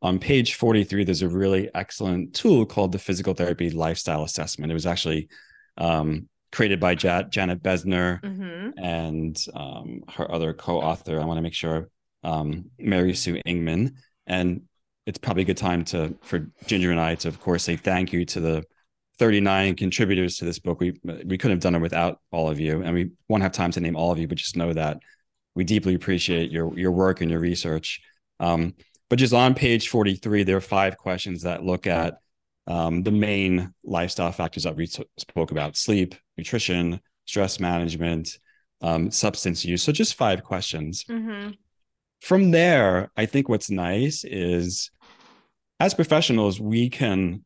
[0.00, 4.70] on page 43, there's a really excellent tool called the Physical Therapy Lifestyle Assessment.
[4.70, 5.28] It was actually
[5.76, 8.78] um, created by ja- Janet Bezner mm-hmm.
[8.78, 11.20] and um, her other co-author.
[11.20, 11.88] I want to make sure
[12.22, 13.94] um, Mary Sue Ingman.
[14.26, 14.62] And
[15.06, 18.12] it's probably a good time to for Ginger and I to, of course, say thank
[18.12, 18.64] you to the
[19.18, 20.80] 39 contributors to this book.
[20.80, 23.70] We we couldn't have done it without all of you, and we won't have time
[23.72, 24.98] to name all of you, but just know that
[25.54, 28.00] we deeply appreciate your your work and your research.
[28.40, 28.74] Um,
[29.10, 32.18] but just on page 43, there are five questions that look at
[32.66, 38.38] um, the main lifestyle factors that we spoke about sleep, nutrition, stress management,
[38.82, 39.82] um, substance use.
[39.82, 41.04] So just five questions.
[41.04, 41.52] Mm-hmm.
[42.20, 44.90] From there, I think what's nice is
[45.80, 47.44] as professionals, we can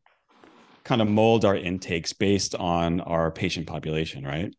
[0.83, 4.53] kind of mold our intakes based on our patient population, right?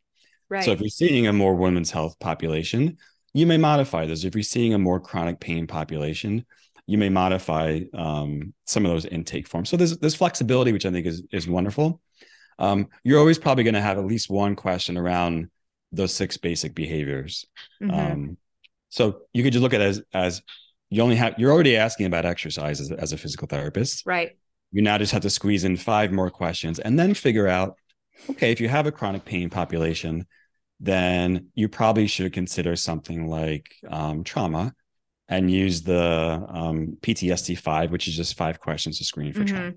[0.49, 0.65] Right.
[0.65, 2.99] So if you're seeing a more women's health population,
[3.33, 4.25] you may modify those.
[4.25, 6.45] If you're seeing a more chronic pain population,
[6.87, 9.69] you may modify um, some of those intake forms.
[9.69, 12.01] So there's there's flexibility, which I think is is wonderful.
[12.59, 15.51] Um, you're always probably going to have at least one question around
[15.93, 17.47] those six basic behaviors.
[17.83, 17.91] Mm-hmm.
[17.91, 18.37] Um,
[18.91, 20.43] so you could just look at it as as
[20.91, 24.37] you only have you're already asking about exercise as, as a physical therapist, right?
[24.75, 27.79] You now just have to squeeze in five more questions and then figure out,
[28.29, 30.27] okay, if you have a chronic pain population,
[30.81, 34.75] then you probably should consider something like um, trauma
[35.29, 39.55] and use the um, PTSD five, which is just five questions to screen for mm-hmm.
[39.55, 39.75] trauma.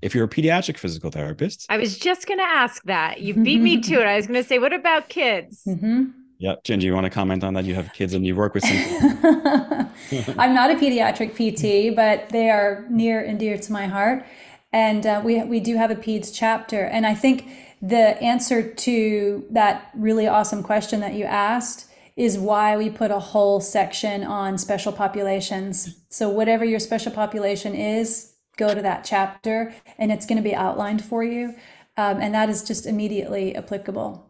[0.00, 3.20] If you're a pediatric physical therapist, I was just going to ask that.
[3.20, 4.06] You beat me to it.
[4.06, 5.64] I was going to say, what about kids?
[5.68, 6.04] Mm-hmm.
[6.40, 7.64] Jen, do you want to comment on that?
[7.64, 8.76] You have kids and you work with some.
[10.38, 14.24] I'm not a pediatric PT, but they are near and dear to my heart.
[14.72, 16.84] And uh, we, we do have a PEDS chapter.
[16.84, 17.48] And I think
[17.82, 23.18] the answer to that really awesome question that you asked is why we put a
[23.18, 26.00] whole section on special populations.
[26.08, 30.54] So, whatever your special population is, go to that chapter and it's going to be
[30.54, 31.54] outlined for you.
[31.96, 34.29] Um, and that is just immediately applicable.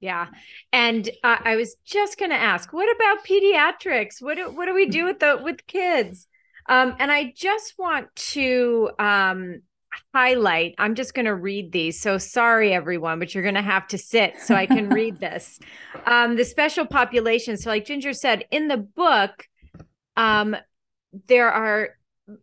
[0.00, 0.26] Yeah.
[0.72, 4.20] And uh, I was just going to ask, what about pediatrics?
[4.20, 6.28] What do, what do we do with the with kids?
[6.68, 9.62] Um, and I just want to um,
[10.14, 10.74] highlight.
[10.78, 12.00] I'm just going to read these.
[12.00, 15.58] So sorry, everyone, but you're going to have to sit so I can read this.
[16.04, 17.56] Um, the special population.
[17.56, 19.46] So, like Ginger said, in the book,
[20.16, 20.56] um,
[21.28, 21.90] there are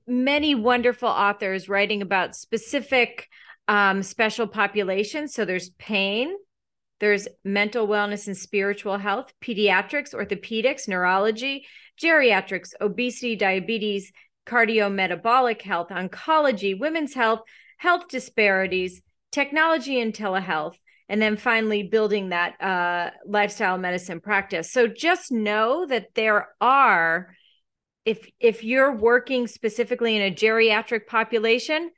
[0.08, 3.28] many wonderful authors writing about specific
[3.68, 5.34] um, special populations.
[5.34, 6.34] So there's pain,
[7.04, 11.66] there's mental wellness and spiritual health, pediatrics, orthopedics, neurology,
[12.02, 14.14] geriatrics, obesity, diabetes,
[14.48, 17.42] cardiometabolic health, oncology, women's health,
[17.76, 19.02] health disparities,
[19.34, 20.76] technology and telehealth,
[21.10, 24.72] and then finally building that uh, lifestyle medicine practice.
[24.72, 27.36] So just know that there are,
[28.06, 31.92] if if you're working specifically in a geriatric population,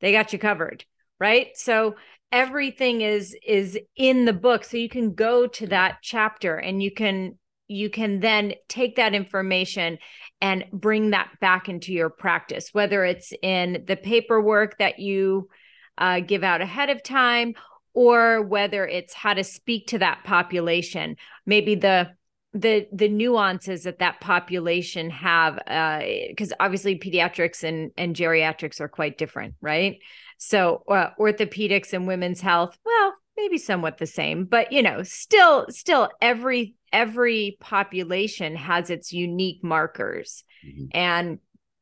[0.00, 0.86] they got you covered,
[1.18, 1.48] right?
[1.56, 1.96] So
[2.32, 6.90] everything is is in the book, so you can go to that chapter and you
[6.90, 7.38] can
[7.68, 9.96] you can then take that information
[10.40, 15.48] and bring that back into your practice, whether it's in the paperwork that you
[15.96, 17.54] uh, give out ahead of time
[17.94, 21.16] or whether it's how to speak to that population.
[21.46, 22.10] Maybe the
[22.52, 28.88] the the nuances that that population have because uh, obviously pediatrics and and geriatrics are
[28.88, 29.98] quite different right
[30.42, 35.66] so uh, orthopedics and women's health well maybe somewhat the same but you know still
[35.68, 40.44] still every every population has its unique markers.
[40.66, 40.86] Mm-hmm.
[40.92, 41.38] and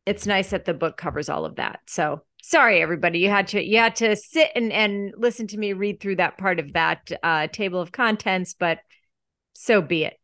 [0.07, 1.81] it's nice that the book covers all of that.
[1.87, 5.73] So sorry everybody you had to you had to sit and and listen to me
[5.73, 8.78] read through that part of that uh, table of contents but
[9.53, 10.18] so be it.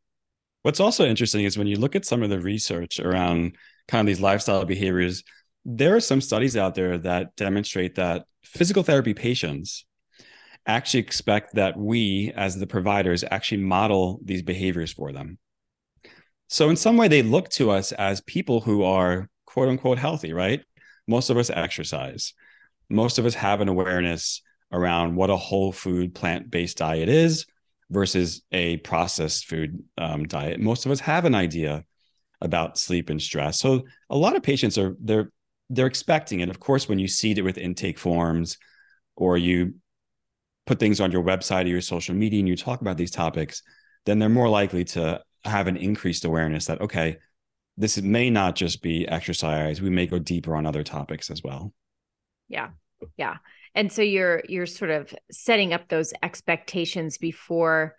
[0.62, 3.56] What's also interesting is when you look at some of the research around
[3.88, 5.24] kind of these lifestyle behaviors
[5.64, 9.84] there are some studies out there that demonstrate that physical therapy patients
[10.66, 15.38] actually expect that we, as the providers, actually model these behaviors for them.
[16.48, 20.32] So, in some way, they look to us as people who are quote unquote healthy,
[20.32, 20.62] right?
[21.06, 22.34] Most of us exercise.
[22.88, 24.42] Most of us have an awareness
[24.72, 27.46] around what a whole food plant based diet is
[27.90, 30.60] versus a processed food um, diet.
[30.60, 31.84] Most of us have an idea
[32.40, 33.58] about sleep and stress.
[33.58, 35.30] So a lot of patients are they're
[35.70, 36.48] they're expecting it.
[36.48, 38.58] Of course, when you seed it with intake forms
[39.16, 39.74] or you
[40.66, 43.62] put things on your website or your social media and you talk about these topics,
[44.06, 47.18] then they're more likely to have an increased awareness that okay
[47.76, 49.82] this may not just be exercise.
[49.82, 51.72] We may go deeper on other topics as well.
[52.48, 52.70] Yeah.
[53.16, 53.38] Yeah.
[53.74, 57.96] And so you're you're sort of setting up those expectations before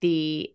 [0.00, 0.50] the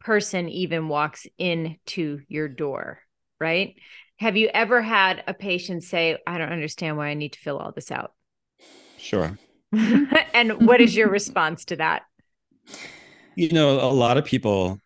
[0.00, 3.00] person even walks into your door
[3.40, 3.74] right
[4.18, 7.58] have you ever had a patient say i don't understand why i need to fill
[7.58, 8.12] all this out
[8.98, 9.38] sure.
[10.34, 12.02] And what is your response to that?
[13.34, 14.78] You know a lot of people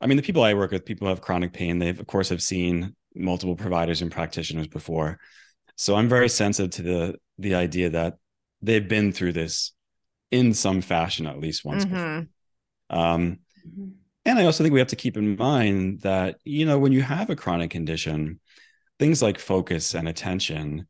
[0.00, 2.28] i mean the people i work with people who have chronic pain they've of course
[2.28, 5.18] have seen multiple providers and practitioners before.
[5.76, 8.16] So i'm very sensitive to the the idea that
[8.62, 9.72] they've been through this
[10.30, 11.94] in some fashion at least once mm-hmm.
[11.94, 12.26] before
[12.90, 13.88] um, mm-hmm.
[14.24, 17.02] and i also think we have to keep in mind that you know when you
[17.02, 18.40] have a chronic condition
[18.98, 20.86] things like focus and attention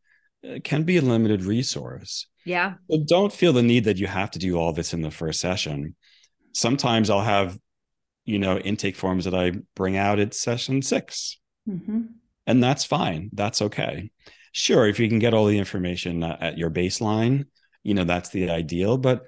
[0.48, 4.30] uh, can be a limited resource yeah but don't feel the need that you have
[4.30, 5.94] to do all this in the first session
[6.58, 7.58] sometimes I'll have,
[8.24, 12.02] you know, intake forms that I bring out at session 6 mm-hmm.
[12.46, 13.28] And that's fine.
[13.34, 14.10] That's okay.
[14.52, 17.44] Sure, if you can get all the information at your baseline,
[17.82, 18.96] you know, that's the ideal.
[18.96, 19.24] But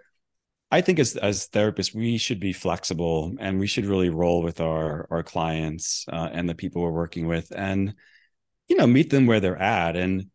[0.70, 4.62] I think as as therapists, we should be flexible and we should really roll with
[4.62, 7.94] our our clients uh, and the people we're working with, and
[8.70, 9.96] you know, meet them where they're at.
[9.96, 10.30] And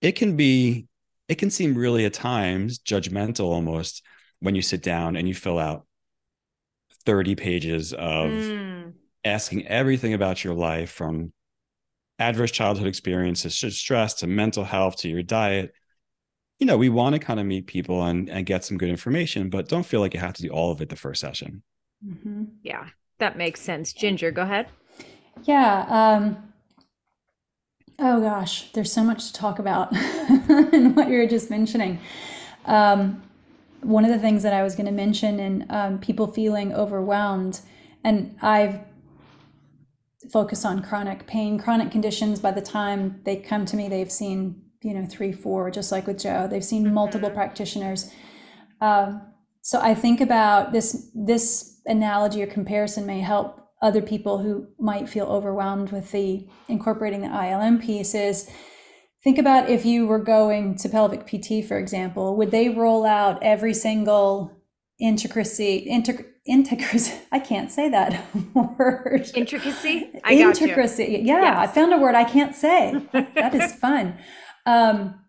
[0.00, 0.88] it can be,
[1.28, 4.02] it can seem really at times judgmental almost
[4.40, 5.86] when you sit down and you fill out
[7.04, 8.92] 30 pages of mm.
[9.24, 11.32] asking everything about your life from
[12.18, 15.72] adverse childhood experiences to stress to mental health to your diet
[16.60, 19.50] you know we want to kind of meet people and, and get some good information
[19.50, 21.62] but don't feel like you have to do all of it the first session
[22.06, 22.44] mm-hmm.
[22.62, 22.86] yeah
[23.18, 24.68] that makes sense ginger go ahead
[25.42, 26.51] yeah um
[27.98, 29.92] oh gosh there's so much to talk about
[30.72, 31.98] in what you were just mentioning
[32.66, 33.22] um
[33.82, 37.60] one of the things that I was going to mention and um, people feeling overwhelmed,
[38.04, 38.80] and I've
[40.30, 42.40] focused on chronic pain, chronic conditions.
[42.40, 46.06] By the time they come to me, they've seen you know three, four, just like
[46.06, 46.46] with Joe.
[46.48, 46.94] They've seen mm-hmm.
[46.94, 48.12] multiple practitioners.
[48.80, 49.22] Um,
[49.62, 55.08] so I think about this this analogy or comparison may help other people who might
[55.08, 58.48] feel overwhelmed with the incorporating the ILM pieces
[59.22, 63.40] Think about if you were going to pelvic PT, for example, would they roll out
[63.40, 64.50] every single
[64.98, 68.24] intricacy, intric, intricacy, I can't say that
[68.54, 69.30] word.
[69.34, 70.10] Intricacy?
[70.24, 71.20] I intricacy.
[71.22, 71.58] Yeah, yes.
[71.58, 73.00] I found a word I can't say.
[73.12, 74.18] that is fun.
[74.66, 75.20] Um,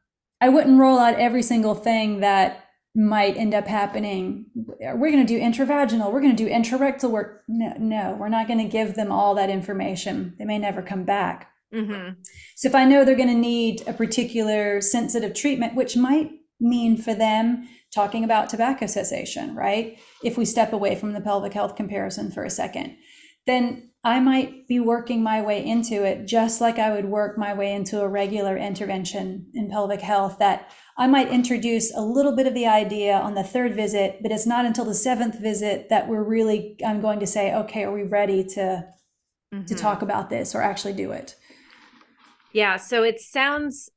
[0.41, 2.62] I wouldn't roll out every single thing that
[2.95, 4.45] might end up happening.
[4.55, 6.11] We're going to do intravaginal.
[6.11, 7.43] We're going to do intrarectal work.
[7.47, 10.35] No, no, we're not going to give them all that information.
[10.37, 11.49] They may never come back.
[11.73, 12.21] Mm-hmm.
[12.55, 16.29] So if I know they're going to need a particular sensitive treatment, which might
[16.59, 19.99] mean for them talking about tobacco cessation, right?
[20.23, 22.95] If we step away from the pelvic health comparison for a second,
[23.47, 27.53] then I might be working my way into it just like I would work my
[27.53, 32.45] way into a regular intervention in pelvic health that I might introduce a little bit
[32.45, 36.07] of the idea on the third visit, but it's not until the seventh visit that
[36.07, 38.85] we're really I'm going to say, okay, are we ready to
[39.53, 39.65] mm-hmm.
[39.65, 41.35] to talk about this or actually do it?
[42.51, 42.77] Yeah.
[42.77, 43.89] So it sounds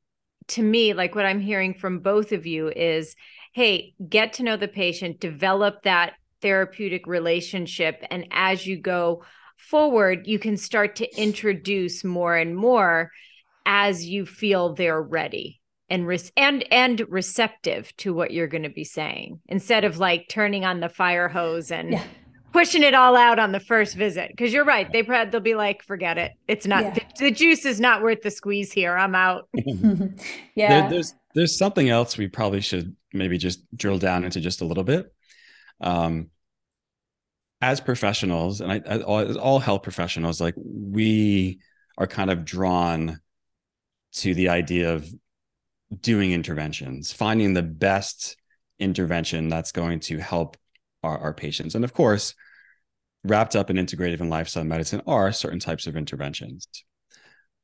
[0.49, 3.17] to me like what I'm hearing from both of you is
[3.55, 8.05] hey, get to know the patient, develop that therapeutic relationship.
[8.11, 9.25] And as you go
[9.57, 13.11] forward, you can start to introduce more and more
[13.65, 18.71] as you feel they're ready and re- and and receptive to what you're going to
[18.71, 22.03] be saying instead of like turning on the fire hose and yeah.
[22.53, 24.31] pushing it all out on the first visit.
[24.31, 26.33] Because you're right they probably they'll be like forget it.
[26.49, 26.95] It's not yeah.
[26.95, 28.97] the, the, juice is not worth the squeeze here.
[28.97, 29.49] I'm out.
[30.55, 30.81] Yeah.
[30.81, 34.65] There, there's there's something else we probably should maybe just drill down into just a
[34.65, 35.13] little bit.
[35.81, 36.31] Um
[37.61, 41.59] as professionals and I, all, all health professionals like we
[41.99, 43.21] are kind of drawn
[44.13, 45.09] to the idea of
[46.01, 48.37] doing interventions finding the best
[48.79, 50.57] intervention that's going to help
[51.03, 52.35] our, our patients and of course
[53.27, 56.67] wrapped up in integrative and lifestyle medicine are certain types of interventions.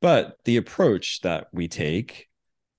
[0.01, 2.29] But the approach that we take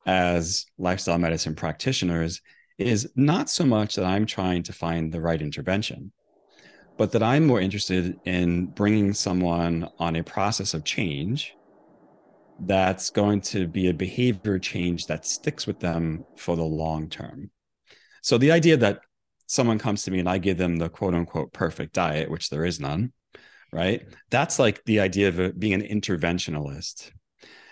[0.05, 2.41] as lifestyle medicine practitioners
[2.77, 6.11] is not so much that I'm trying to find the right intervention,
[6.97, 11.53] but that I'm more interested in bringing someone on a process of change
[12.59, 17.49] that's going to be a behavior change that sticks with them for the long term.
[18.21, 18.99] So the idea that
[19.47, 22.65] someone comes to me and I give them the quote unquote perfect diet, which there
[22.65, 23.11] is none,
[23.71, 24.05] right?
[24.29, 27.11] That's like the idea of being an interventionalist.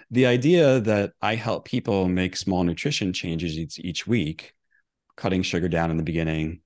[0.09, 4.53] The idea that I help people make small nutrition changes each, each week,
[5.15, 6.60] cutting sugar down in the beginning,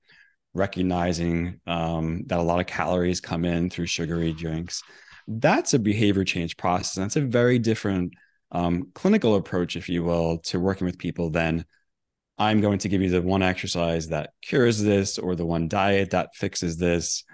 [0.56, 4.82] recognizing um, that a lot of calories come in through sugary drinks.
[5.28, 6.94] That's a behavior change process.
[6.94, 8.14] That's a very different
[8.52, 11.64] um, clinical approach, if you will, to working with people than
[12.38, 16.10] I'm going to give you the one exercise that cures this, or the one diet
[16.10, 17.24] that fixes this,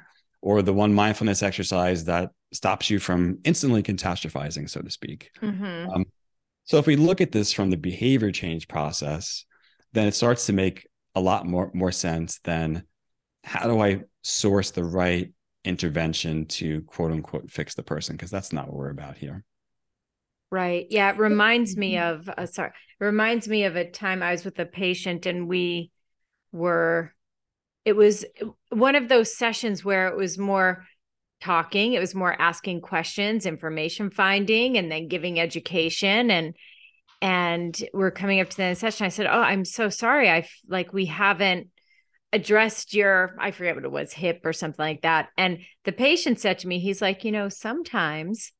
[0.41, 5.31] or the one mindfulness exercise that stops you from instantly catastrophizing, so to speak.
[5.41, 5.91] Mm-hmm.
[5.91, 6.05] Um,
[6.65, 9.45] so if we look at this from the behavior change process,
[9.93, 12.85] then it starts to make a lot more more sense than
[13.45, 15.33] how do I source the right
[15.65, 19.45] intervention to quote unquote fix the person because that's not what we're about here.
[20.51, 20.87] Right.
[20.91, 21.11] Yeah.
[21.11, 24.67] It reminds me of, uh, sorry, reminds me of a time I was with a
[24.67, 25.91] patient and we
[26.53, 27.15] were,
[27.85, 28.25] it was
[28.69, 30.85] one of those sessions where it was more
[31.41, 36.31] talking, it was more asking questions, information finding, and then giving education.
[36.31, 36.55] And,
[37.23, 39.07] and we're coming up to the end of the session.
[39.07, 40.29] I said, Oh, I'm so sorry.
[40.29, 41.69] I like, we haven't
[42.33, 45.29] addressed your, I forget what it was, hip or something like that.
[45.37, 48.53] And the patient said to me, He's like, You know, sometimes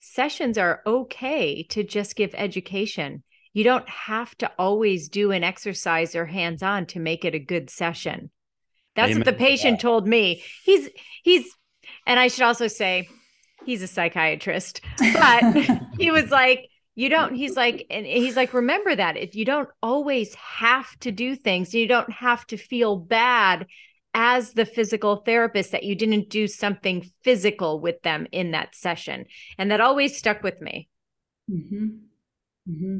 [0.00, 3.22] sessions are okay to just give education.
[3.52, 7.38] You don't have to always do an exercise or hands on to make it a
[7.38, 8.30] good session.
[8.96, 9.20] That's Amen.
[9.20, 10.42] what the patient told me.
[10.64, 10.88] He's,
[11.22, 11.46] he's,
[12.06, 13.08] and I should also say,
[13.64, 15.42] he's a psychiatrist, but
[15.98, 19.68] he was like, you don't he's like and he's like remember that if you don't
[19.82, 23.66] always have to do things you don't have to feel bad
[24.14, 29.26] as the physical therapist that you didn't do something physical with them in that session.
[29.58, 30.88] And that always stuck with me.
[31.50, 31.86] Mm-hmm.
[32.70, 32.98] Mm-hmm.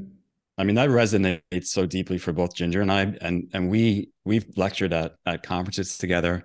[0.59, 3.03] I mean, that resonates so deeply for both Ginger and I.
[3.21, 6.45] And and we we've lectured at at conferences together.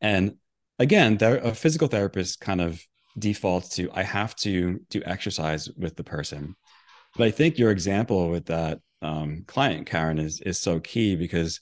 [0.00, 0.36] And
[0.78, 2.80] again, there a physical therapist kind of
[3.18, 6.54] defaults to I have to do exercise with the person.
[7.16, 11.60] But I think your example with that um, client, Karen, is is so key because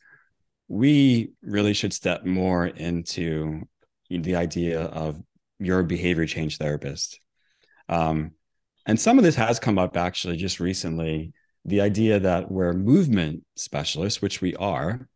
[0.69, 3.63] we really should step more into
[4.11, 5.21] the idea of
[5.59, 7.21] your behavior change therapist.
[7.89, 8.33] Um,
[8.87, 11.33] and some of this has come up actually just recently
[11.65, 15.09] the idea that we're movement specialists, which we are,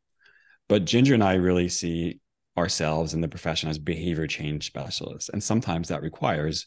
[0.68, 2.20] but Ginger and I really see
[2.56, 5.28] ourselves in the profession as behavior change specialists.
[5.28, 6.66] And sometimes that requires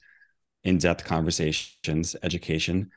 [0.64, 2.92] in depth conversations, education,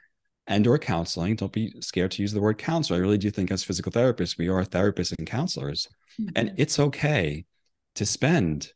[0.47, 1.37] and or counseling.
[1.37, 2.99] Don't be scared to use the word counselor.
[2.99, 5.89] I really do think as physical therapists we are therapists and counselors.
[6.21, 6.31] Mm-hmm.
[6.37, 7.45] and it's okay
[7.97, 8.73] to spend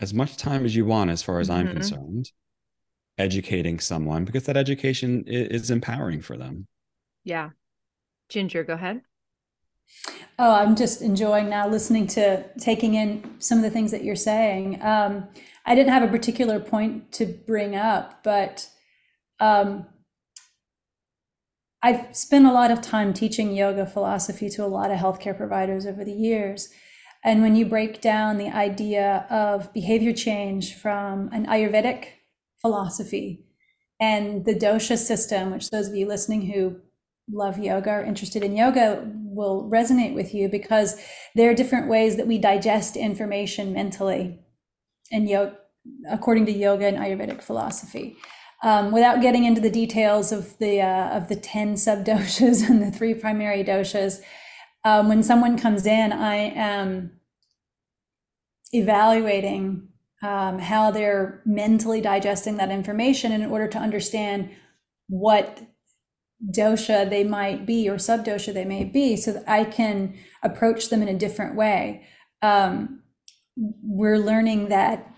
[0.00, 1.68] as much time as you want as far as mm-hmm.
[1.68, 2.32] i'm concerned
[3.16, 6.66] educating someone because that education is empowering for them.
[7.24, 7.50] Yeah.
[8.28, 9.02] Ginger go ahead.
[10.38, 14.16] Oh i'm just enjoying now listening to taking in some of the things that you're
[14.16, 14.82] saying.
[14.82, 15.28] Um,
[15.64, 18.68] i didn't have a particular point to bring up but
[19.40, 19.86] um,
[21.82, 25.86] I've spent a lot of time teaching yoga philosophy to a lot of healthcare providers
[25.86, 26.70] over the years.
[27.24, 32.06] And when you break down the idea of behavior change from an Ayurvedic
[32.60, 33.44] philosophy
[34.00, 36.80] and the dosha system, which those of you listening who
[37.30, 41.00] love yoga or interested in yoga will resonate with you because
[41.34, 44.38] there are different ways that we digest information mentally
[45.12, 45.56] and yoga
[46.10, 48.16] according to yoga and ayurvedic philosophy
[48.62, 52.82] um, without getting into the details of the uh, of the 10 sub doshas and
[52.82, 54.20] the three primary doshas
[54.84, 57.12] um, when someone comes in i am
[58.72, 59.88] evaluating
[60.22, 64.50] um, how they're mentally digesting that information in order to understand
[65.08, 65.62] what
[66.52, 70.88] dosha they might be or sub dosha they may be so that i can approach
[70.88, 72.04] them in a different way.
[72.42, 73.02] Um,
[73.56, 75.12] we're learning that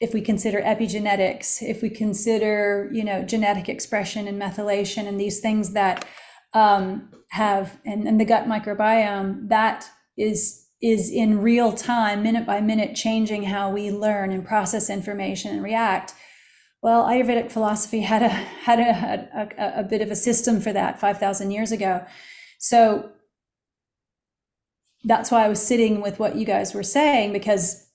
[0.00, 5.40] if we consider epigenetics, if we consider, you know, genetic expression and methylation and these
[5.40, 6.06] things that
[6.54, 12.60] um, have and, and the gut microbiome, that is is in real time, minute by
[12.60, 16.14] minute, changing how we learn and process information and react.
[16.80, 21.00] Well, Ayurvedic philosophy had a had a, a, a bit of a system for that
[21.00, 22.04] five thousand years ago.
[22.60, 23.10] So
[25.04, 27.87] that's why I was sitting with what you guys were saying because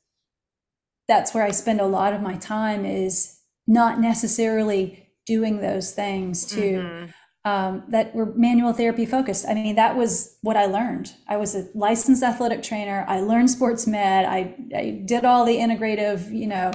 [1.08, 6.46] that's where I spend a lot of my time is not necessarily doing those things
[6.46, 7.50] to mm-hmm.
[7.50, 9.46] um, that were manual therapy focused.
[9.48, 11.14] I mean, that was what I learned.
[11.28, 13.06] I was a licensed athletic trainer.
[13.08, 14.26] I learned sports med.
[14.26, 16.72] I, I did all the integrative, you know,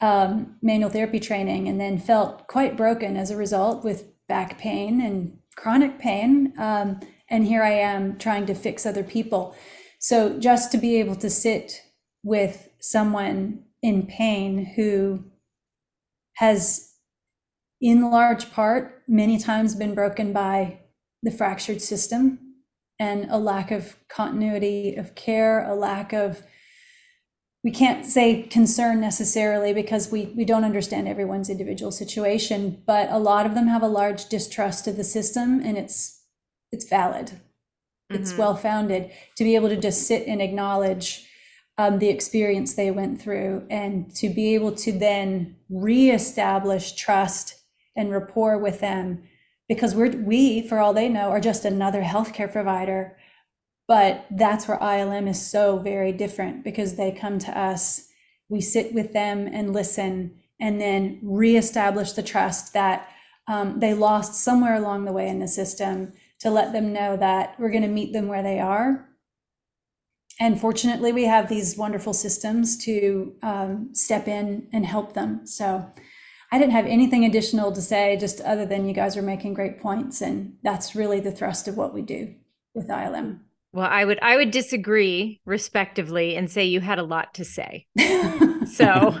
[0.00, 5.00] um, manual therapy training, and then felt quite broken as a result with back pain
[5.00, 6.54] and chronic pain.
[6.58, 9.54] Um, and here I am trying to fix other people.
[9.98, 11.82] So just to be able to sit
[12.22, 15.24] with someone in pain who
[16.36, 16.94] has,
[17.80, 20.80] in large part, many times been broken by
[21.22, 22.38] the fractured system
[22.98, 26.42] and a lack of continuity of care, a lack of
[27.62, 33.18] we can't say concern necessarily because we we don't understand everyone's individual situation but a
[33.18, 36.22] lot of them have a large distrust of the system and it's
[36.72, 37.32] it's valid
[38.08, 38.40] it's Mm-hmm.
[38.40, 41.26] well founded to be able to just sit and acknowledge
[41.80, 47.54] um, the experience they went through and to be able to then reestablish trust
[47.96, 49.22] and rapport with them
[49.66, 53.16] because we're we for all they know are just another healthcare provider
[53.88, 58.08] but that's where ILM is so very different because they come to us
[58.50, 63.08] we sit with them and listen and then reestablish the trust that
[63.48, 67.58] um, they lost somewhere along the way in the system to let them know that
[67.58, 69.09] we're going to meet them where they are
[70.40, 75.84] and fortunately we have these wonderful systems to um, step in and help them so
[76.52, 79.80] i didn't have anything additional to say just other than you guys are making great
[79.80, 82.34] points and that's really the thrust of what we do
[82.74, 83.38] with ilm
[83.72, 87.86] Well, I would I would disagree respectively and say you had a lot to say.
[88.66, 89.16] So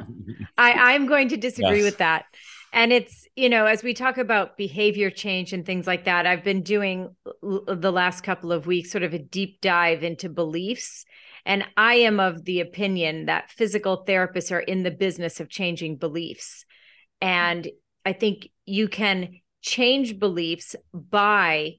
[0.58, 1.84] I, I'm going to disagree Yes.
[1.90, 2.24] with that.
[2.72, 6.44] And it's, you know, as we talk about behavior change and things like that, I've
[6.44, 11.04] been doing l- the last couple of weeks sort of a deep dive into beliefs.
[11.50, 15.96] And I am of the opinion that physical therapists are in the business of changing
[15.96, 16.64] beliefs.
[17.20, 17.66] And
[18.06, 21.78] I think you can change beliefs by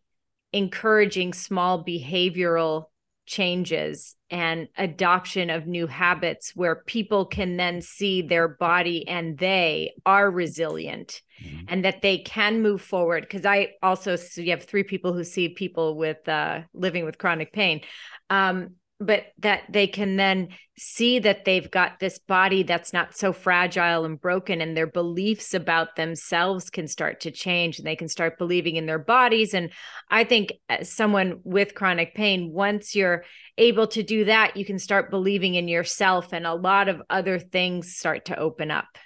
[0.52, 2.88] encouraging small behavioral
[3.26, 9.94] changes and adoption of new habits where people can then see their body and they
[10.06, 11.66] are resilient Mhm.
[11.70, 15.24] and that they can move forward because i also so you have three people who
[15.24, 17.82] see people with uh, living with chronic pain
[18.30, 23.34] um, but that they can then see that they've got this body that's not so
[23.34, 28.08] fragile and broken and their beliefs about themselves can start to change and they can
[28.08, 29.54] start believing in their bodies.
[29.54, 29.72] And
[30.10, 33.24] i think as someone with chronic pain once you're
[33.58, 37.40] able to do that you can start believing in yourself and a lot of other
[37.40, 38.98] things start to open up.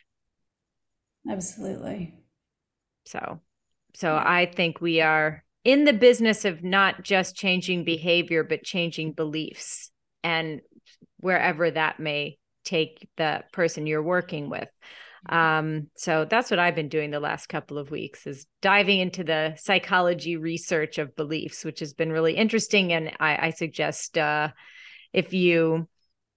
[1.29, 2.15] Absolutely.
[3.05, 3.39] So
[3.93, 9.11] so i think we are in the business of not just changing behavior but changing
[9.11, 9.91] beliefs
[10.23, 10.61] and
[11.19, 14.69] wherever that may take the person you're working with.
[15.27, 19.23] Um so that's what i've been doing the last couple of weeks is diving into
[19.23, 22.93] the psychology research of beliefs which has been really interesting.
[22.93, 24.49] And i, I suggest uh
[25.13, 25.87] if you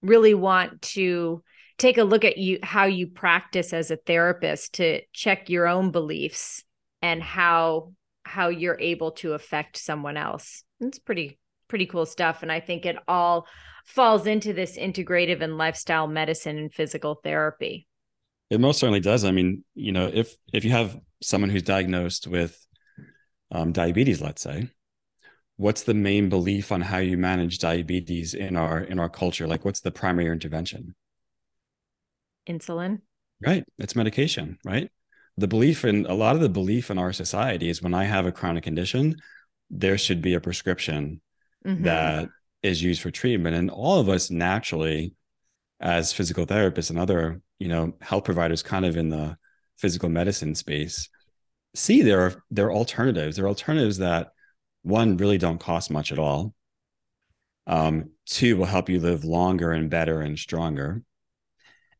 [0.00, 1.42] really want to
[1.76, 5.90] take a look at you how you practice as a therapist to check your own
[5.90, 6.64] beliefs
[7.02, 7.92] and how
[8.28, 12.86] how you're able to affect someone else it's pretty pretty cool stuff and i think
[12.86, 13.46] it all
[13.86, 17.86] falls into this integrative and lifestyle medicine and physical therapy
[18.50, 19.24] It most certainly does.
[19.24, 22.54] I mean, you know, if if you have someone who's diagnosed with
[23.50, 24.68] um, diabetes, let's say,
[25.56, 29.46] what's the main belief on how you manage diabetes in our in our culture?
[29.46, 30.94] Like, what's the primary intervention?
[32.46, 33.00] insulin
[33.44, 34.58] Right, it's medication.
[34.64, 34.90] Right.
[35.38, 38.26] The belief in a lot of the belief in our society is when I have
[38.26, 39.16] a chronic condition,
[39.70, 41.20] there should be a prescription
[41.64, 41.84] Mhm.
[41.84, 42.28] that
[42.62, 45.14] is used for treatment, and all of us naturally,
[45.80, 49.36] as physical therapists and other you know health providers kind of in the
[49.76, 51.08] physical medicine space
[51.74, 53.36] see there are there are alternatives.
[53.36, 54.32] There are alternatives that
[54.82, 56.54] one really don't cost much at all.
[57.66, 61.02] Um two will help you live longer and better and stronger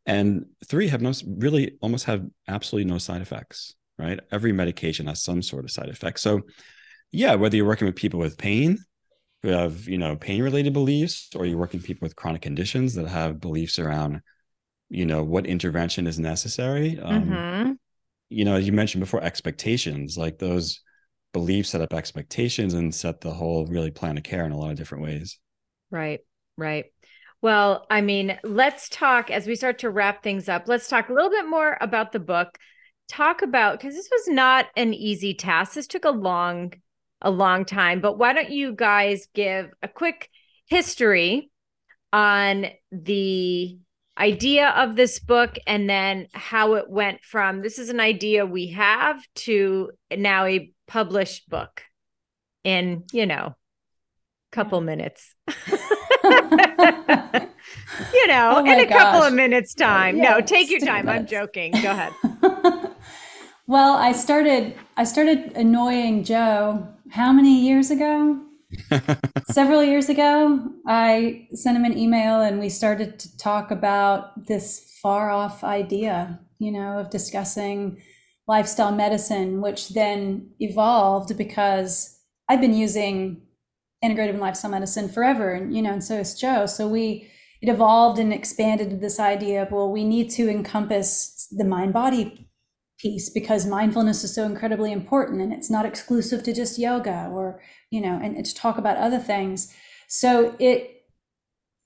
[0.09, 5.23] and three have no really almost have absolutely no side effects right every medication has
[5.25, 6.43] some sort of side effect so
[7.13, 8.79] yeah whether you're working with people with pain
[9.43, 12.95] who have you know pain related beliefs or you're working with people with chronic conditions
[12.95, 14.21] that have beliefs around
[14.91, 17.79] you know what intervention is necessary um, Mhm.
[18.31, 20.81] you know you mentioned before expectations like those
[21.33, 24.71] beliefs set up expectations and set the whole really plan of care in a lot
[24.71, 25.39] of different ways
[25.91, 26.21] Right,
[26.57, 26.87] right.
[27.41, 30.65] Well, I mean, let's talk as we start to wrap things up.
[30.67, 32.59] Let's talk a little bit more about the book.
[33.09, 35.75] Talk about because this was not an easy task.
[35.75, 36.73] This took a long,
[37.23, 38.01] a long time.
[38.01, 40.31] But why don't you guys give a quick
[40.67, 41.51] history
[42.13, 43.79] on the
[44.19, 48.69] idea of this book and then how it went from this is an idea we
[48.69, 51.83] have to now a published book
[52.65, 53.55] in, you know,
[54.51, 55.35] couple minutes.
[58.13, 60.17] you know, Oh in my a couple of minutes time.
[60.17, 61.09] Yeah, no, take your stick time.
[61.09, 61.73] I'm joking.
[61.73, 62.13] Go ahead.
[63.67, 68.41] well, I started I started annoying Joe how many years ago?
[69.51, 74.99] Several years ago, I sent him an email and we started to talk about this
[75.03, 78.03] far off idea, you know, of discussing
[78.47, 82.19] lifestyle medicine, which then evolved because
[82.49, 83.43] I've been using
[84.05, 86.67] integrative and lifestyle medicine forever and you know and so is joe.
[86.67, 87.31] So we
[87.61, 92.49] it evolved and expanded this idea of well we need to encompass the mind body
[92.99, 97.61] piece because mindfulness is so incredibly important and it's not exclusive to just yoga or
[97.91, 99.75] you know and, and to talk about other things.
[100.09, 101.05] So it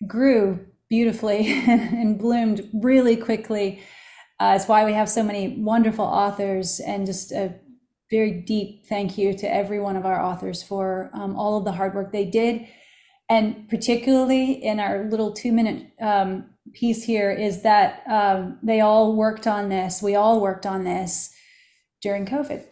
[0.06, 3.82] grew beautifully and bloomed really quickly
[4.42, 7.54] uh, it's why we have so many wonderful authors and just a
[8.12, 11.72] very deep thank you to every one of our authors for um, all of the
[11.72, 12.64] hard work they did
[13.28, 19.16] and particularly in our little two minute um, piece here is that um, they all
[19.16, 20.02] worked on this.
[20.02, 21.32] We all worked on this
[22.00, 22.64] during COVID.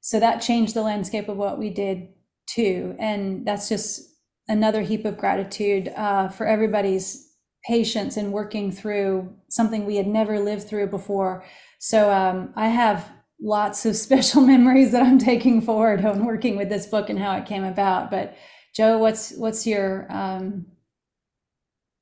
[0.00, 2.08] So that changed the landscape of what we did
[2.46, 2.96] too.
[2.98, 4.02] And that's just
[4.48, 7.28] another heap of gratitude uh, for everybody's
[7.64, 11.44] patience in working through something we had never lived through before.
[11.78, 13.08] So um, I have
[13.42, 17.36] lots of special memories that I'm taking forward on working with this book and how
[17.36, 18.10] it came about.
[18.10, 18.36] But
[18.74, 20.66] Joe, what's what's your um,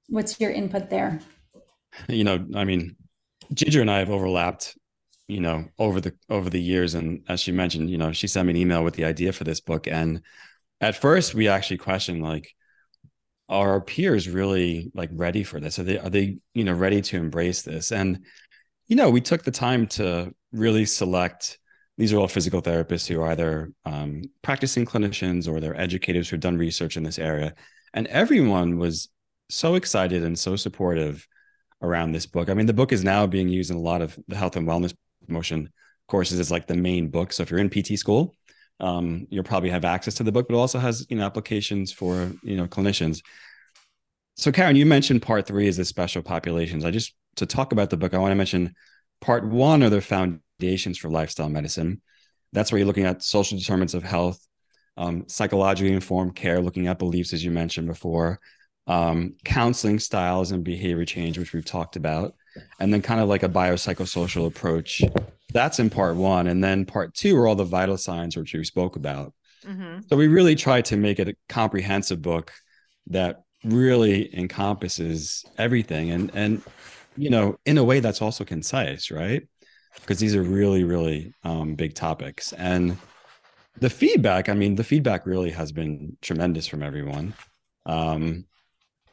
[0.09, 1.21] what's your input there?
[2.09, 2.97] You know, I mean,
[3.53, 4.79] Ginger and I have overlapped,
[5.27, 8.47] you know, over the over the years, and as she mentioned, you know, she sent
[8.47, 10.23] me an email with the idea for this book, and
[10.81, 12.55] at first we actually questioned like,
[13.49, 15.81] are our peers really like ready for this?
[15.81, 17.91] Are they are they you know ready to embrace this?
[17.91, 18.25] And
[18.91, 21.59] you know, we took the time to really select
[21.97, 26.41] these are all physical therapists who are either um, practicing clinicians or they're educators who've
[26.41, 27.55] done research in this area.
[27.95, 29.09] And everyone was
[29.49, 31.27] so excited and so supportive
[31.83, 32.51] around this book.
[32.51, 34.67] I mean, the book is now being used in a lot of the health and
[34.67, 35.71] wellness promotion
[36.09, 37.33] courses as like the main book.
[37.33, 38.35] So if you're in PT school,
[38.81, 41.93] um, you'll probably have access to the book, but it also has you know applications
[41.93, 43.23] for you know clinicians.
[44.37, 46.85] So Karen, you mentioned part three is the special populations.
[46.85, 48.75] I just to talk about the book, I want to mention
[49.21, 52.03] part one are the foundations for lifestyle medicine.
[52.53, 54.45] That's where you're looking at social determinants of health,
[54.97, 58.41] um, psychologically informed care, looking at beliefs, as you mentioned before,
[58.87, 62.35] um, counseling styles and behavior change, which we've talked about,
[62.81, 65.03] and then kind of like a biopsychosocial approach.
[65.53, 66.49] That's in part one.
[66.49, 69.33] And then part two are all the vital signs, which we spoke about.
[69.65, 70.01] Mm-hmm.
[70.09, 72.53] So we really tried to make it a comprehensive book
[73.09, 76.63] that really encompasses everything and and
[77.17, 79.43] you know in a way that's also concise right?
[80.01, 82.53] Because these are really really um, big topics.
[82.53, 82.97] And
[83.79, 87.35] the feedback i mean the feedback really has been tremendous from everyone.
[87.87, 88.47] Um,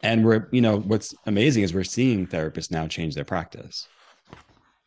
[0.03, 3.87] and we're you know what's amazing is we're seeing therapists now change their practice.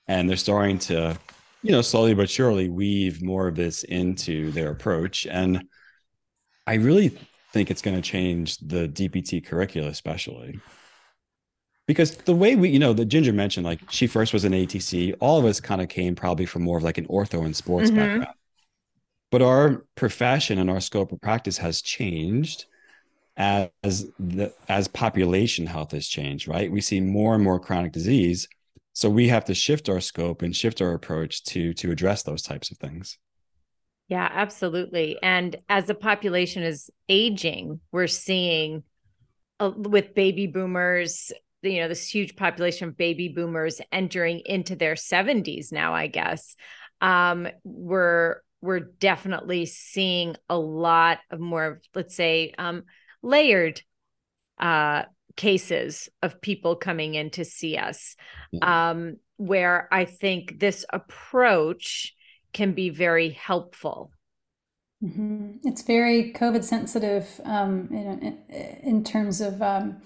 [0.06, 1.18] And they're starting to
[1.62, 5.26] you know slowly but surely weave more of this into their approach.
[5.26, 5.64] And
[6.66, 7.16] i really
[7.52, 10.60] think it's going to change the dpt curricula especially
[11.90, 15.12] because the way we, you know, the Ginger mentioned, like she first was an ATC.
[15.18, 17.88] All of us kind of came probably from more of like an ortho and sports
[17.90, 17.98] mm-hmm.
[17.98, 18.36] background.
[19.32, 22.66] But our profession and our scope of practice has changed
[23.36, 26.70] as the as population health has changed, right?
[26.70, 28.46] We see more and more chronic disease.
[28.92, 32.42] So we have to shift our scope and shift our approach to to address those
[32.42, 33.18] types of things.
[34.06, 35.16] Yeah, absolutely.
[35.24, 38.84] And as the population is aging, we're seeing
[39.58, 41.32] uh, with baby boomers
[41.62, 46.56] you know this huge population of baby boomers entering into their 70s now i guess
[47.00, 52.84] um we're we're definitely seeing a lot of more let's say um
[53.22, 53.82] layered
[54.58, 55.02] uh
[55.36, 58.16] cases of people coming in to see us
[58.62, 62.14] um where i think this approach
[62.52, 64.10] can be very helpful
[65.02, 65.52] mm-hmm.
[65.64, 68.38] it's very covid sensitive um in,
[68.82, 70.02] in terms of um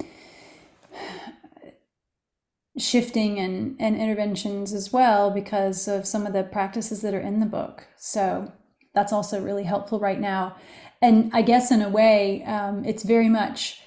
[2.78, 7.40] shifting and, and interventions as well because of some of the practices that are in
[7.40, 7.86] the book.
[7.96, 8.52] So
[8.94, 10.56] that's also really helpful right now.
[11.00, 13.80] And I guess in a way, um, it's very much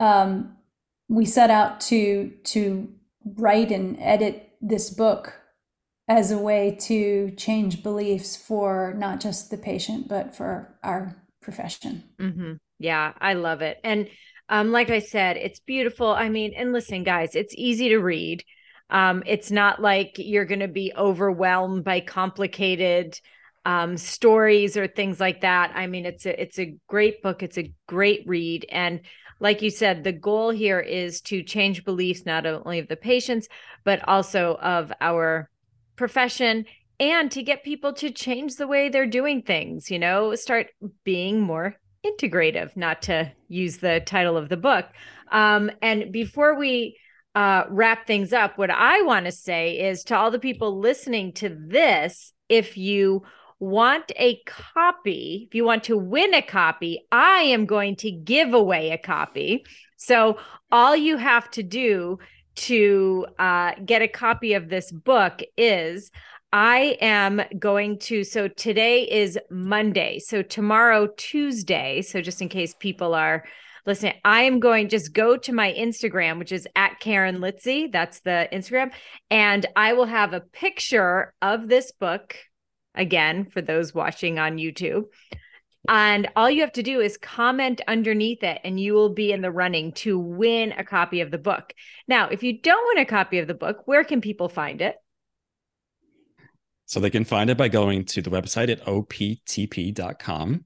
[0.00, 0.56] um,
[1.08, 2.88] we set out to to
[3.36, 5.34] write and edit this book
[6.06, 12.04] as a way to change beliefs for not just the patient but for our profession.
[12.18, 12.54] Mm-hmm.
[12.78, 13.78] Yeah, I love it.
[13.82, 14.08] And
[14.48, 16.08] um, like I said, it's beautiful.
[16.08, 18.44] I mean, and listen, guys, it's easy to read.
[18.90, 23.20] Um, it's not like you're going to be overwhelmed by complicated
[23.66, 25.72] um, stories or things like that.
[25.74, 27.42] I mean, it's a it's a great book.
[27.42, 29.00] It's a great read, and
[29.40, 33.48] like you said, the goal here is to change beliefs not only of the patients
[33.84, 35.48] but also of our
[35.96, 36.64] profession
[37.00, 39.90] and to get people to change the way they're doing things.
[39.90, 40.68] You know, start
[41.04, 44.86] being more integrative, not to use the title of the book.
[45.30, 46.96] Um, and before we
[47.34, 51.32] uh, wrap things up, what I want to say is to all the people listening
[51.34, 53.22] to this, if you
[53.60, 58.54] want a copy, if you want to win a copy, I am going to give
[58.54, 59.64] away a copy
[59.98, 60.38] So
[60.70, 62.18] all you have to do
[62.54, 66.10] to uh, get a copy of this book is
[66.52, 68.24] I am going to.
[68.24, 70.18] So today is Monday.
[70.18, 72.00] So tomorrow, Tuesday.
[72.02, 73.44] So just in case people are
[73.84, 77.92] listening, I am going just go to my Instagram, which is at Karen Litzy.
[77.92, 78.92] That's the Instagram.
[79.30, 82.36] And I will have a picture of this book
[82.94, 85.04] again for those watching on YouTube.
[85.86, 89.40] And all you have to do is comment underneath it, and you will be in
[89.40, 91.72] the running to win a copy of the book.
[92.06, 94.96] Now, if you don't win a copy of the book, where can people find it?
[96.88, 100.64] So they can find it by going to the website at optp.com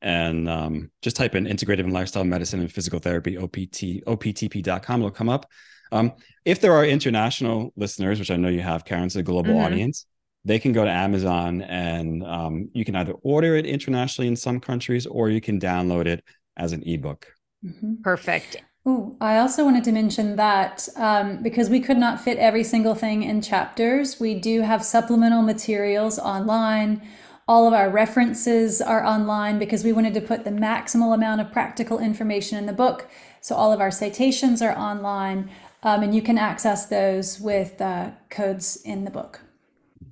[0.00, 5.00] and um, just type in integrative and lifestyle medicine and physical therapy, OPT, optp.com.
[5.00, 5.46] It'll come up.
[5.92, 6.14] Um,
[6.46, 9.64] if there are international listeners, which I know you have, Karen's a global mm-hmm.
[9.64, 10.06] audience,
[10.46, 14.60] they can go to Amazon and um, you can either order it internationally in some
[14.60, 16.24] countries or you can download it
[16.56, 17.26] as an ebook.
[17.62, 17.96] Mm-hmm.
[18.02, 18.62] Perfect.
[18.88, 22.94] Ooh, I also wanted to mention that um, because we could not fit every single
[22.94, 27.02] thing in chapters, we do have supplemental materials online.
[27.46, 31.52] All of our references are online because we wanted to put the maximal amount of
[31.52, 33.10] practical information in the book.
[33.42, 35.50] So all of our citations are online,
[35.82, 39.42] um, and you can access those with uh, codes in the book.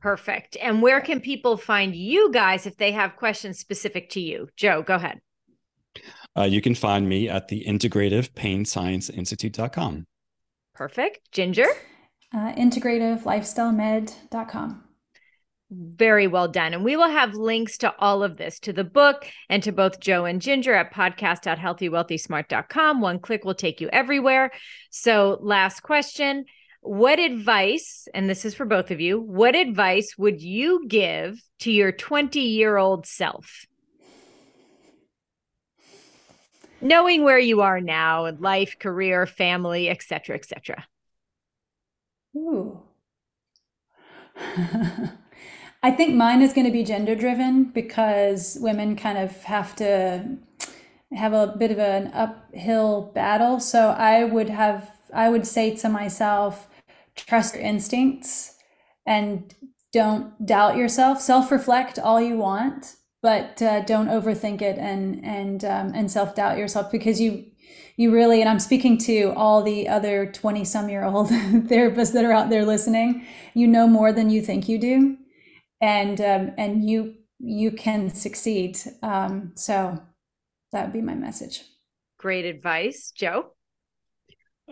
[0.01, 0.59] Perfect.
[0.61, 4.49] And where can people find you guys if they have questions specific to you?
[4.55, 5.21] Joe, go ahead.
[6.37, 10.07] Uh, you can find me at the Integrative Pain Science Institute.com.
[10.75, 11.21] Perfect.
[11.33, 11.67] Ginger?
[12.35, 14.83] Uh, integrativelifestylemed.com.
[15.71, 16.75] Very well done.
[16.75, 19.99] And we will have links to all of this, to the book and to both
[19.99, 23.01] Joe and Ginger at podcast.healthywealthysmart.com.
[23.01, 24.53] One click will take you everywhere.
[24.91, 26.45] So, last question
[26.83, 31.73] what advice, and this is for both of you, what advice would you give to
[31.73, 33.67] your 20 year old self?
[36.87, 40.87] Knowing where you are now, in life, career, family, etc., etc.
[42.37, 42.81] Ooh.
[45.83, 50.37] I think mine is going to be gender driven because women kind of have to
[51.13, 53.61] have a bit of an uphill battle.
[53.61, 56.69] So I would have, I would say to myself,
[57.15, 58.57] trust your instincts
[59.07, 59.55] and
[59.93, 61.21] don't doubt yourself.
[61.21, 62.97] Self reflect all you want,
[63.27, 67.45] but uh, don't overthink it and and um, and self doubt yourself because you
[67.97, 72.25] you really and I'm speaking to all the other 20 some year old therapists that
[72.25, 73.27] are out there listening.
[73.53, 75.17] You know more than you think you do,
[75.81, 78.79] and um, and you you can succeed.
[79.03, 80.01] Um, so
[80.71, 81.65] that would be my message.
[82.21, 83.47] Great advice, Joe.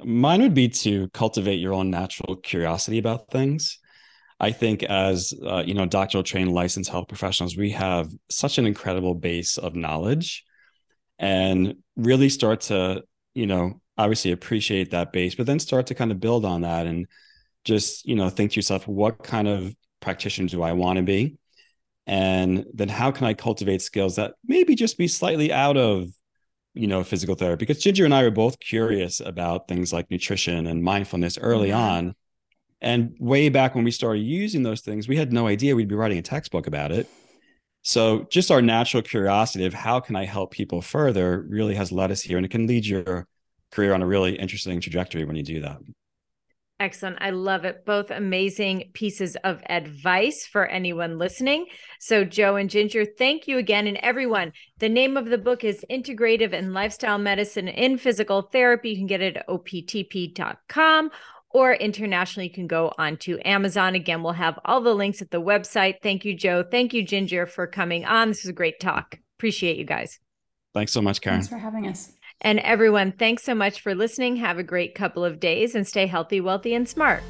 [0.04, 3.80] Mine would be to cultivate your own natural curiosity about things.
[4.44, 8.66] I think as uh, you know, doctoral trained licensed health professionals, we have such an
[8.66, 10.44] incredible base of knowledge,
[11.18, 16.12] and really start to you know obviously appreciate that base, but then start to kind
[16.12, 17.06] of build on that and
[17.64, 21.38] just you know think to yourself, what kind of practitioner do I want to be,
[22.06, 26.10] and then how can I cultivate skills that maybe just be slightly out of
[26.74, 27.64] you know physical therapy?
[27.64, 32.08] Because ginger and i were both curious about things like nutrition and mindfulness early mm-hmm.
[32.08, 32.14] on
[32.84, 35.94] and way back when we started using those things we had no idea we'd be
[35.94, 37.08] writing a textbook about it
[37.82, 42.12] so just our natural curiosity of how can i help people further really has led
[42.12, 43.26] us here and it can lead your
[43.72, 45.78] career on a really interesting trajectory when you do that
[46.80, 47.18] Excellent.
[47.20, 47.86] I love it.
[47.86, 51.66] Both amazing pieces of advice for anyone listening.
[52.00, 53.86] So, Joe and Ginger, thank you again.
[53.86, 58.90] And everyone, the name of the book is Integrative and Lifestyle Medicine in Physical Therapy.
[58.90, 61.10] You can get it at optp.com
[61.54, 63.94] or internationally, you can go onto Amazon.
[63.94, 66.02] Again, we'll have all the links at the website.
[66.02, 66.64] Thank you, Joe.
[66.68, 68.26] Thank you, Ginger, for coming on.
[68.28, 69.20] This was a great talk.
[69.38, 70.18] Appreciate you guys.
[70.74, 71.38] Thanks so much, Karen.
[71.38, 72.10] Thanks for having us.
[72.40, 74.34] And everyone, thanks so much for listening.
[74.36, 77.22] Have a great couple of days and stay healthy, wealthy, and smart.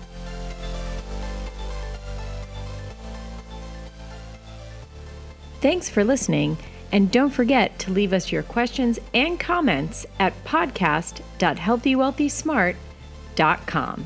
[5.61, 6.57] Thanks for listening.
[6.93, 12.94] And don't forget to leave us your questions and comments at podcast.healthywealthysmart.com
[13.35, 14.05] dot com.